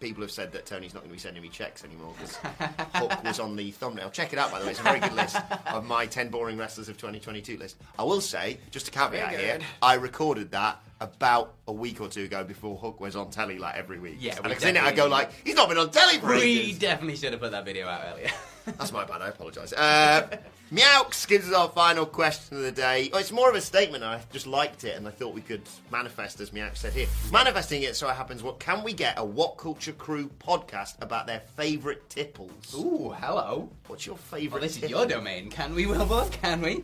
People 0.00 0.22
have 0.22 0.30
said 0.30 0.52
that 0.52 0.66
Tony's 0.66 0.92
not 0.92 1.00
going 1.00 1.10
to 1.10 1.14
be 1.14 1.18
sending 1.18 1.42
me 1.42 1.48
checks 1.48 1.82
anymore 1.84 2.12
because 2.18 2.36
Hook 2.94 3.24
was 3.24 3.40
on 3.40 3.56
the 3.56 3.70
thumbnail. 3.70 4.10
Check 4.10 4.32
it 4.34 4.38
out, 4.38 4.50
by 4.50 4.58
the 4.58 4.66
way. 4.66 4.72
It's 4.72 4.80
a 4.80 4.82
very 4.82 5.00
good 5.00 5.14
list 5.14 5.36
of 5.68 5.86
my 5.86 6.04
10 6.04 6.28
boring 6.28 6.58
wrestlers 6.58 6.90
of 6.90 6.96
2022 6.98 7.56
list. 7.56 7.76
I 7.98 8.02
will 8.02 8.20
say, 8.20 8.58
just 8.70 8.88
a 8.88 8.90
caveat 8.90 9.38
here. 9.38 9.58
I 9.80 9.94
recorded 9.94 10.50
that 10.50 10.82
about 11.00 11.54
a 11.66 11.72
week 11.72 12.00
or 12.02 12.08
two 12.08 12.24
ago 12.24 12.44
before 12.44 12.76
Hook 12.76 13.00
was 13.00 13.16
on 13.16 13.30
telly 13.30 13.58
like 13.58 13.74
every 13.76 13.98
week. 13.98 14.16
Yeah, 14.20 14.36
and 14.44 14.52
in 14.62 14.76
it 14.76 14.82
I 14.82 14.92
go 14.92 15.06
like, 15.06 15.30
he's 15.44 15.54
not 15.54 15.68
been 15.70 15.78
on 15.78 15.90
telly 15.90 16.18
for 16.18 16.28
We 16.34 16.42
ages. 16.60 16.78
definitely 16.78 17.16
should 17.16 17.32
have 17.32 17.40
put 17.40 17.52
that 17.52 17.64
video 17.64 17.86
out 17.88 18.02
earlier. 18.12 18.30
That's 18.66 18.92
my 18.92 19.04
bad. 19.04 19.22
I 19.22 19.28
apologise. 19.28 19.72
Uh, 19.72 20.28
Meowx 20.72 21.26
gives 21.28 21.48
us 21.48 21.54
our 21.54 21.68
final 21.68 22.04
question 22.04 22.56
of 22.56 22.62
the 22.64 22.72
day. 22.72 23.08
Oh, 23.12 23.18
it's 23.18 23.30
more 23.30 23.48
of 23.48 23.54
a 23.54 23.60
statement. 23.60 24.02
I 24.02 24.20
just 24.32 24.46
liked 24.46 24.82
it, 24.84 24.96
and 24.96 25.06
I 25.06 25.10
thought 25.12 25.32
we 25.34 25.40
could 25.40 25.62
manifest, 25.92 26.40
as 26.40 26.50
Meowx 26.50 26.78
said 26.78 26.92
here. 26.92 27.06
Manifesting 27.30 27.82
it 27.82 27.94
so 27.94 28.08
it 28.08 28.14
happens. 28.16 28.42
What 28.42 28.58
can 28.58 28.82
we 28.82 28.92
get 28.92 29.18
a 29.18 29.24
What 29.24 29.56
Culture 29.56 29.92
Crew 29.92 30.28
podcast 30.40 31.00
about 31.00 31.26
their 31.28 31.40
favourite 31.56 32.08
tipples? 32.10 32.74
Ooh, 32.76 33.14
hello. 33.16 33.68
What's 33.86 34.04
your 34.06 34.16
Well, 34.16 34.40
favourite? 34.40 34.60
this 34.62 34.82
is 34.82 34.90
your 34.90 35.06
domain. 35.06 35.50
Can 35.50 35.74
we, 35.74 35.86
Wilbur? 35.86 36.26
Can 36.32 36.60
we? 36.60 36.82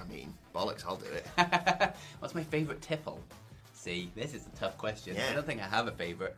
I 0.00 0.12
mean, 0.12 0.34
bollocks. 0.54 0.84
I'll 0.84 0.96
do 0.96 1.06
it. 1.06 1.26
What's 2.18 2.34
my 2.34 2.42
favourite 2.42 2.80
tipple? 2.82 3.20
See, 3.72 4.10
this 4.16 4.34
is 4.34 4.42
a 4.52 4.56
tough 4.58 4.76
question. 4.76 5.14
Yeah. 5.14 5.28
I 5.30 5.34
don't 5.34 5.46
think 5.46 5.60
I 5.62 5.66
have 5.66 5.86
a 5.86 5.92
favourite. 5.92 6.34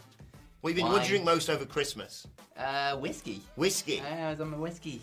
What, 0.62 0.70
have 0.72 0.78
you 0.78 0.84
what 0.86 0.98
do 0.98 1.02
you 1.02 1.08
drink 1.10 1.24
most 1.24 1.50
over 1.50 1.64
Christmas? 1.66 2.26
Uh, 2.56 2.96
whiskey. 2.96 3.42
Whiskey. 3.56 4.00
I 4.00 4.30
was 4.30 4.40
on 4.40 4.50
my 4.50 4.56
whiskey. 4.56 5.02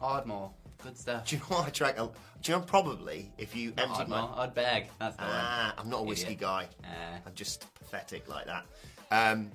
Ardmore. 0.00 0.50
Good 0.82 0.96
stuff. 0.96 1.26
Do 1.26 1.36
you 1.36 1.42
know 1.42 1.56
what 1.58 1.66
I 1.66 1.70
drank? 1.70 1.98
a- 1.98 2.10
Do 2.42 2.52
you 2.52 2.58
know 2.58 2.64
probably 2.64 3.30
if 3.38 3.54
you 3.56 3.72
emptied 3.76 4.00
Ardmore. 4.02 4.18
my 4.18 4.42
Odd 4.42 4.54
bag. 4.54 4.86
That's 4.98 5.16
the 5.16 5.22
Ah, 5.24 5.74
I'm 5.78 5.88
not 5.90 6.00
a 6.00 6.04
whiskey 6.04 6.24
Idiot. 6.34 6.40
guy. 6.40 6.68
Ah. 6.84 6.88
I'm 7.26 7.34
just 7.34 7.66
pathetic 7.74 8.28
like 8.28 8.46
that. 8.46 8.64
Um, 9.10 9.50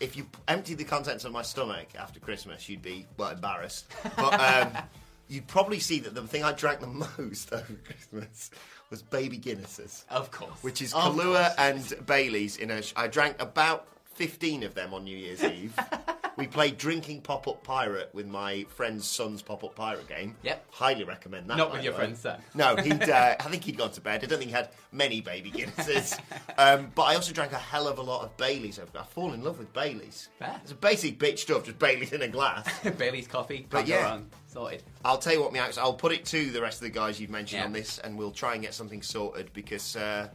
if 0.00 0.16
you 0.16 0.26
empty 0.46 0.74
the 0.74 0.84
contents 0.84 1.24
of 1.24 1.32
my 1.32 1.42
stomach 1.42 1.88
after 1.98 2.20
Christmas, 2.20 2.68
you'd 2.68 2.82
be 2.82 3.06
well 3.16 3.30
embarrassed. 3.30 3.86
But 4.16 4.38
um, 4.40 4.72
you'd 5.28 5.46
probably 5.48 5.80
see 5.80 5.98
that 6.00 6.14
the 6.14 6.22
thing 6.22 6.44
I 6.44 6.52
drank 6.52 6.80
the 6.80 6.86
most 7.18 7.52
over 7.52 7.74
Christmas 7.84 8.50
was 8.90 9.02
baby 9.02 9.38
Guinnesses. 9.38 10.04
Of 10.08 10.30
course. 10.30 10.62
which 10.62 10.82
is 10.82 10.92
Kahlua 10.94 11.52
and 11.58 12.06
Bailey's. 12.06 12.58
In 12.58 12.70
a, 12.70 12.80
I 12.96 13.08
drank 13.08 13.42
about 13.42 13.88
15 14.18 14.64
of 14.64 14.74
them 14.74 14.92
on 14.92 15.04
New 15.04 15.16
Year's 15.16 15.44
Eve. 15.44 15.78
We 16.36 16.48
played 16.48 16.76
Drinking 16.76 17.20
Pop 17.22 17.46
Up 17.46 17.62
Pirate 17.62 18.10
with 18.12 18.26
my 18.26 18.64
friend's 18.68 19.06
son's 19.06 19.42
Pop 19.42 19.62
Up 19.62 19.76
Pirate 19.76 20.08
game. 20.08 20.34
Yep. 20.42 20.66
Highly 20.70 21.04
recommend 21.04 21.48
that. 21.48 21.56
Not 21.56 21.72
with 21.72 21.84
your 21.84 21.92
way. 21.92 21.98
friend's 22.00 22.18
son. 22.20 22.40
No, 22.54 22.74
he'd. 22.76 23.08
Uh, 23.08 23.36
I 23.40 23.42
think 23.44 23.62
he'd 23.64 23.76
gone 23.78 23.92
to 23.92 24.00
bed. 24.00 24.22
I 24.24 24.26
don't 24.26 24.38
think 24.40 24.50
he 24.50 24.56
had 24.56 24.70
many 24.90 25.20
baby 25.20 25.50
Guinnesses. 25.52 26.18
um, 26.58 26.90
but 26.96 27.02
I 27.04 27.14
also 27.14 27.32
drank 27.32 27.52
a 27.52 27.58
hell 27.58 27.86
of 27.86 27.98
a 27.98 28.02
lot 28.02 28.22
of 28.24 28.36
Baileys. 28.36 28.78
I've, 28.80 28.90
I've 28.96 29.08
fallen 29.08 29.34
in 29.34 29.44
love 29.44 29.58
with 29.60 29.72
Baileys. 29.72 30.28
Fair. 30.40 30.60
It's 30.62 30.72
a 30.72 30.76
basic 30.76 31.18
bitch 31.20 31.38
stuff, 31.38 31.64
just 31.64 31.78
Baileys 31.78 32.12
in 32.12 32.22
a 32.22 32.28
glass. 32.28 32.66
Bailey's 32.98 33.28
coffee. 33.28 33.66
But 33.70 33.86
yeah, 33.86 34.02
wrong. 34.04 34.26
Sorted. 34.46 34.82
I'll 35.04 35.18
tell 35.18 35.32
you 35.32 35.40
what, 35.42 35.52
Miax, 35.52 35.78
I'll 35.78 35.94
put 35.94 36.10
it 36.12 36.24
to 36.26 36.50
the 36.50 36.60
rest 36.60 36.78
of 36.78 36.82
the 36.84 36.90
guys 36.90 37.20
you've 37.20 37.30
mentioned 37.30 37.60
Yeah. 37.60 37.66
on 37.66 37.72
this, 37.72 37.98
and 37.98 38.16
we'll 38.18 38.30
try 38.32 38.54
and 38.54 38.62
get 38.62 38.74
something 38.74 39.02
sorted 39.02 39.52
because, 39.52 39.94
uh, 39.96 40.28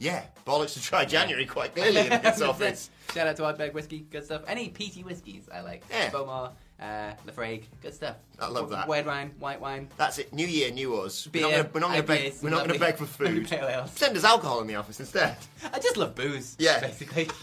yeah, 0.00 0.22
bollocks 0.46 0.72
to 0.72 0.82
try 0.82 1.04
January 1.04 1.44
quite 1.44 1.74
clearly 1.74 2.00
in 2.00 2.08
this 2.22 2.40
office. 2.40 2.90
Shout 3.14 3.26
out 3.26 3.36
to 3.36 3.42
Ardbeg 3.42 3.74
Whiskey, 3.74 4.06
good 4.10 4.24
stuff. 4.24 4.42
Any 4.48 4.70
peaty 4.70 5.02
whiskies 5.02 5.46
I 5.52 5.60
like. 5.60 5.84
Yeah. 5.90 6.10
Bowmore, 6.10 6.52
uh, 6.80 7.12
Laphroaig, 7.26 7.64
good 7.82 7.94
stuff. 7.94 8.16
I 8.38 8.48
love 8.48 8.70
that. 8.70 8.88
Red 8.88 9.04
wine, 9.04 9.32
white 9.38 9.60
wine. 9.60 9.88
That's 9.98 10.18
it. 10.18 10.32
New 10.32 10.46
year, 10.46 10.70
new 10.70 10.96
us. 10.96 11.26
Beer, 11.26 11.68
we're 11.72 11.80
not 11.80 11.90
going 11.90 12.00
to 12.00 12.06
beg. 12.06 12.32
We're 12.42 12.48
not 12.48 12.66
going 12.66 12.72
to 12.72 12.80
beg 12.80 12.96
for 12.96 13.04
food. 13.06 13.46
Send 13.94 14.16
us 14.16 14.24
alcohol 14.24 14.62
in 14.62 14.66
the 14.66 14.76
office 14.76 15.00
instead. 15.00 15.36
I 15.70 15.78
just 15.78 15.98
love 15.98 16.14
booze. 16.14 16.56
Yeah. 16.58 16.80
Basically. 16.80 17.28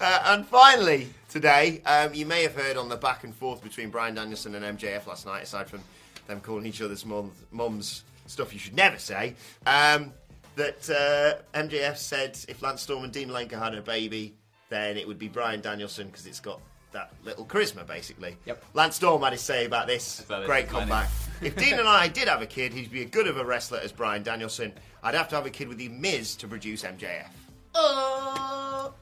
Uh, 0.00 0.22
and 0.26 0.46
finally, 0.46 1.08
today, 1.28 1.80
um, 1.86 2.12
you 2.12 2.26
may 2.26 2.42
have 2.42 2.54
heard 2.54 2.76
on 2.76 2.88
the 2.88 2.96
back 2.96 3.22
and 3.22 3.34
forth 3.34 3.62
between 3.62 3.90
Bryan 3.90 4.14
Danielson 4.14 4.54
and 4.56 4.76
MJF 4.78 5.06
last 5.06 5.24
night, 5.24 5.44
aside 5.44 5.68
from 5.68 5.80
them 6.26 6.40
calling 6.40 6.66
each 6.66 6.82
other's 6.82 7.06
mum, 7.06 7.30
mums 7.52 8.02
stuff 8.26 8.52
you 8.52 8.58
should 8.58 8.74
never 8.74 8.98
say, 8.98 9.34
um, 9.66 10.12
that 10.56 10.90
uh, 10.90 11.58
MJF 11.58 11.96
said 11.96 12.38
if 12.48 12.62
Lance 12.62 12.82
Storm 12.82 13.04
and 13.04 13.12
Dean 13.12 13.28
Malenko 13.28 13.58
had 13.58 13.74
a 13.74 13.82
baby, 13.82 14.34
then 14.68 14.96
it 14.96 15.06
would 15.06 15.18
be 15.18 15.28
Bryan 15.28 15.60
Danielson 15.60 16.06
because 16.08 16.26
it's 16.26 16.40
got 16.40 16.60
that 16.92 17.12
little 17.24 17.44
charisma, 17.44 17.86
basically. 17.86 18.36
Yep. 18.46 18.64
Lance 18.74 18.96
Storm 18.96 19.22
had 19.22 19.32
his 19.32 19.42
say 19.42 19.66
about 19.66 19.86
this. 19.86 20.20
thought 20.20 20.46
Great 20.46 20.68
comeback. 20.68 21.08
if 21.42 21.56
Dean 21.56 21.74
and 21.78 21.88
I 21.88 22.08
did 22.08 22.28
have 22.28 22.40
a 22.40 22.46
kid, 22.46 22.72
he'd 22.72 22.90
be 22.90 23.02
as 23.04 23.10
good 23.10 23.26
of 23.26 23.36
a 23.36 23.44
wrestler 23.44 23.80
as 23.82 23.92
Bryan 23.92 24.22
Danielson. 24.22 24.72
I'd 25.02 25.14
have 25.14 25.28
to 25.30 25.34
have 25.34 25.44
a 25.46 25.50
kid 25.50 25.68
with 25.68 25.78
the 25.78 25.88
Miz 25.88 26.36
to 26.36 26.48
produce 26.48 26.82
MJF. 26.84 27.26
Oh. 27.74 28.94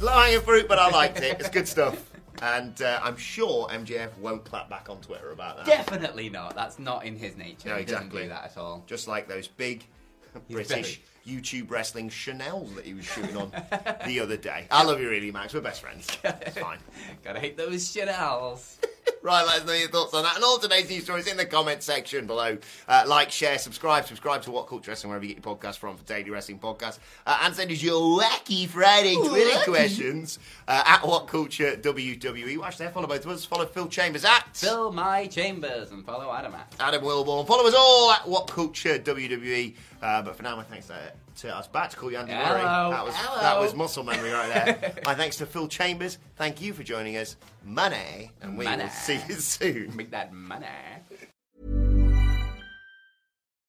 Low 0.00 0.12
hanging 0.12 0.40
fruit, 0.40 0.68
but 0.68 0.78
I 0.78 0.88
liked 0.90 1.18
it. 1.20 1.40
It's 1.40 1.50
good 1.50 1.68
stuff. 1.68 2.10
And 2.42 2.80
uh, 2.80 3.00
I'm 3.02 3.16
sure 3.16 3.68
MJF 3.68 4.16
won't 4.18 4.44
clap 4.44 4.70
back 4.70 4.88
on 4.88 4.98
Twitter 5.02 5.32
about 5.32 5.58
that. 5.58 5.66
Definitely 5.66 6.30
not. 6.30 6.54
That's 6.54 6.78
not 6.78 7.04
in 7.04 7.16
his 7.16 7.36
nature. 7.36 7.68
No, 7.68 7.76
He 7.76 7.84
doesn't 7.84 8.06
exactly. 8.06 8.22
do 8.22 8.28
that 8.30 8.44
at 8.44 8.56
all. 8.56 8.82
Just 8.86 9.08
like 9.08 9.28
those 9.28 9.46
big 9.48 9.84
British 10.50 11.00
YouTube 11.26 11.70
wrestling 11.70 12.08
Chanels 12.08 12.74
that 12.76 12.84
he 12.84 12.94
was 12.94 13.04
shooting 13.04 13.36
on 13.36 13.50
the 14.06 14.20
other 14.20 14.36
day. 14.36 14.66
I 14.70 14.84
love 14.84 15.00
you 15.00 15.08
really, 15.10 15.30
Max. 15.30 15.54
We're 15.54 15.60
best 15.60 15.80
friends. 15.80 16.06
It's 16.24 16.58
fine. 16.58 16.78
Gotta 17.22 17.40
hate 17.40 17.56
those 17.56 17.84
Chanels. 17.94 18.76
Right, 19.22 19.44
let 19.46 19.60
us 19.60 19.66
know 19.66 19.74
your 19.74 19.88
thoughts 19.90 20.14
on 20.14 20.22
that 20.22 20.36
and 20.36 20.44
all 20.44 20.58
today's 20.58 20.88
news 20.88 21.04
stories 21.04 21.26
in 21.26 21.36
the 21.36 21.44
comment 21.44 21.82
section 21.82 22.26
below. 22.26 22.56
Uh, 22.88 23.04
like, 23.06 23.30
share, 23.30 23.58
subscribe, 23.58 24.06
subscribe 24.06 24.40
to 24.42 24.50
What 24.50 24.66
Culture 24.66 24.90
Wrestling 24.90 25.10
wherever 25.10 25.26
you 25.26 25.34
get 25.34 25.44
your 25.44 25.56
podcasts 25.56 25.76
from 25.76 25.98
for 25.98 26.04
Daily 26.04 26.30
Wrestling 26.30 26.58
Podcast. 26.58 26.98
Uh, 27.26 27.38
and 27.42 27.54
send 27.54 27.70
us 27.70 27.82
your 27.82 28.18
wacky 28.18 28.66
Friday 28.66 29.14
Twitter 29.16 29.70
questions 29.70 30.38
uh, 30.66 30.82
at 30.86 31.06
What 31.06 31.26
Culture 31.26 31.76
WWE. 31.76 32.56
Watch 32.56 32.78
there, 32.78 32.88
follow 32.90 33.06
both 33.06 33.22
of 33.26 33.30
us. 33.30 33.44
Follow 33.44 33.66
Phil 33.66 33.88
Chambers 33.88 34.24
at 34.24 34.56
Phil 34.56 34.90
my 34.90 35.26
chambers 35.26 35.90
and 35.90 36.04
follow 36.06 36.32
Adam 36.32 36.54
at. 36.54 36.74
Adam 36.80 37.02
Wilbourn. 37.02 37.46
Follow 37.46 37.68
us 37.68 37.74
all 37.76 38.12
at 38.12 38.26
What 38.26 38.46
Culture 38.46 38.98
WWE. 38.98 39.74
Uh, 40.00 40.22
but 40.22 40.34
for 40.34 40.42
now, 40.42 40.56
my 40.56 40.62
thanks 40.62 40.86
to, 40.86 40.94
to 41.36 41.54
us 41.54 41.66
back 41.68 41.90
to 41.90 41.96
call 41.96 42.10
you 42.10 42.18
Andy 42.18 42.32
Hello. 42.32 42.48
Murray. 42.54 42.62
That 42.62 43.04
was 43.04 43.14
Hello. 43.16 43.40
that 43.40 43.58
was 43.60 43.74
muscle 43.74 44.04
memory 44.04 44.30
right 44.30 44.48
there. 44.48 44.94
my 45.04 45.14
thanks 45.14 45.36
to 45.36 45.46
Phil 45.46 45.68
Chambers. 45.68 46.18
Thank 46.36 46.60
you 46.60 46.72
for 46.72 46.82
joining 46.82 47.16
us. 47.16 47.36
Money, 47.64 48.30
and 48.42 48.56
we 48.58 48.64
Money. 48.64 48.84
will 48.84 48.90
see 48.90 49.20
you 49.28 49.34
soon. 49.36 49.96
Make 49.96 50.10
that 50.10 50.32
money. 50.32 50.66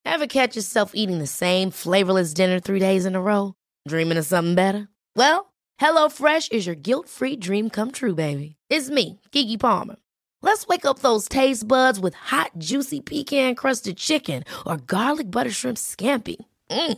Ever 0.05 0.27
catch 0.27 0.55
yourself 0.55 0.91
eating 0.93 1.19
the 1.19 1.27
same 1.27 1.71
flavorless 1.71 2.33
dinner 2.33 2.59
three 2.59 2.79
days 2.79 3.05
in 3.05 3.15
a 3.15 3.21
row? 3.21 3.53
Dreaming 3.87 4.17
of 4.17 4.25
something 4.25 4.55
better? 4.55 4.87
Well, 5.15 5.53
HelloFresh 5.79 6.51
is 6.51 6.65
your 6.65 6.75
guilt-free 6.75 7.37
dream 7.37 7.69
come 7.69 7.91
true, 7.91 8.15
baby. 8.15 8.55
It's 8.69 8.89
me, 8.89 9.19
Gigi 9.31 9.57
Palmer. 9.57 9.95
Let's 10.41 10.67
wake 10.67 10.85
up 10.85 10.99
those 10.99 11.29
taste 11.29 11.67
buds 11.67 11.99
with 11.99 12.13
hot, 12.15 12.51
juicy 12.57 12.99
pecan-crusted 12.99 13.95
chicken 13.97 14.43
or 14.65 14.77
garlic 14.77 15.29
butter 15.29 15.51
shrimp 15.51 15.77
scampi. 15.77 16.37
Mm. 16.69 16.97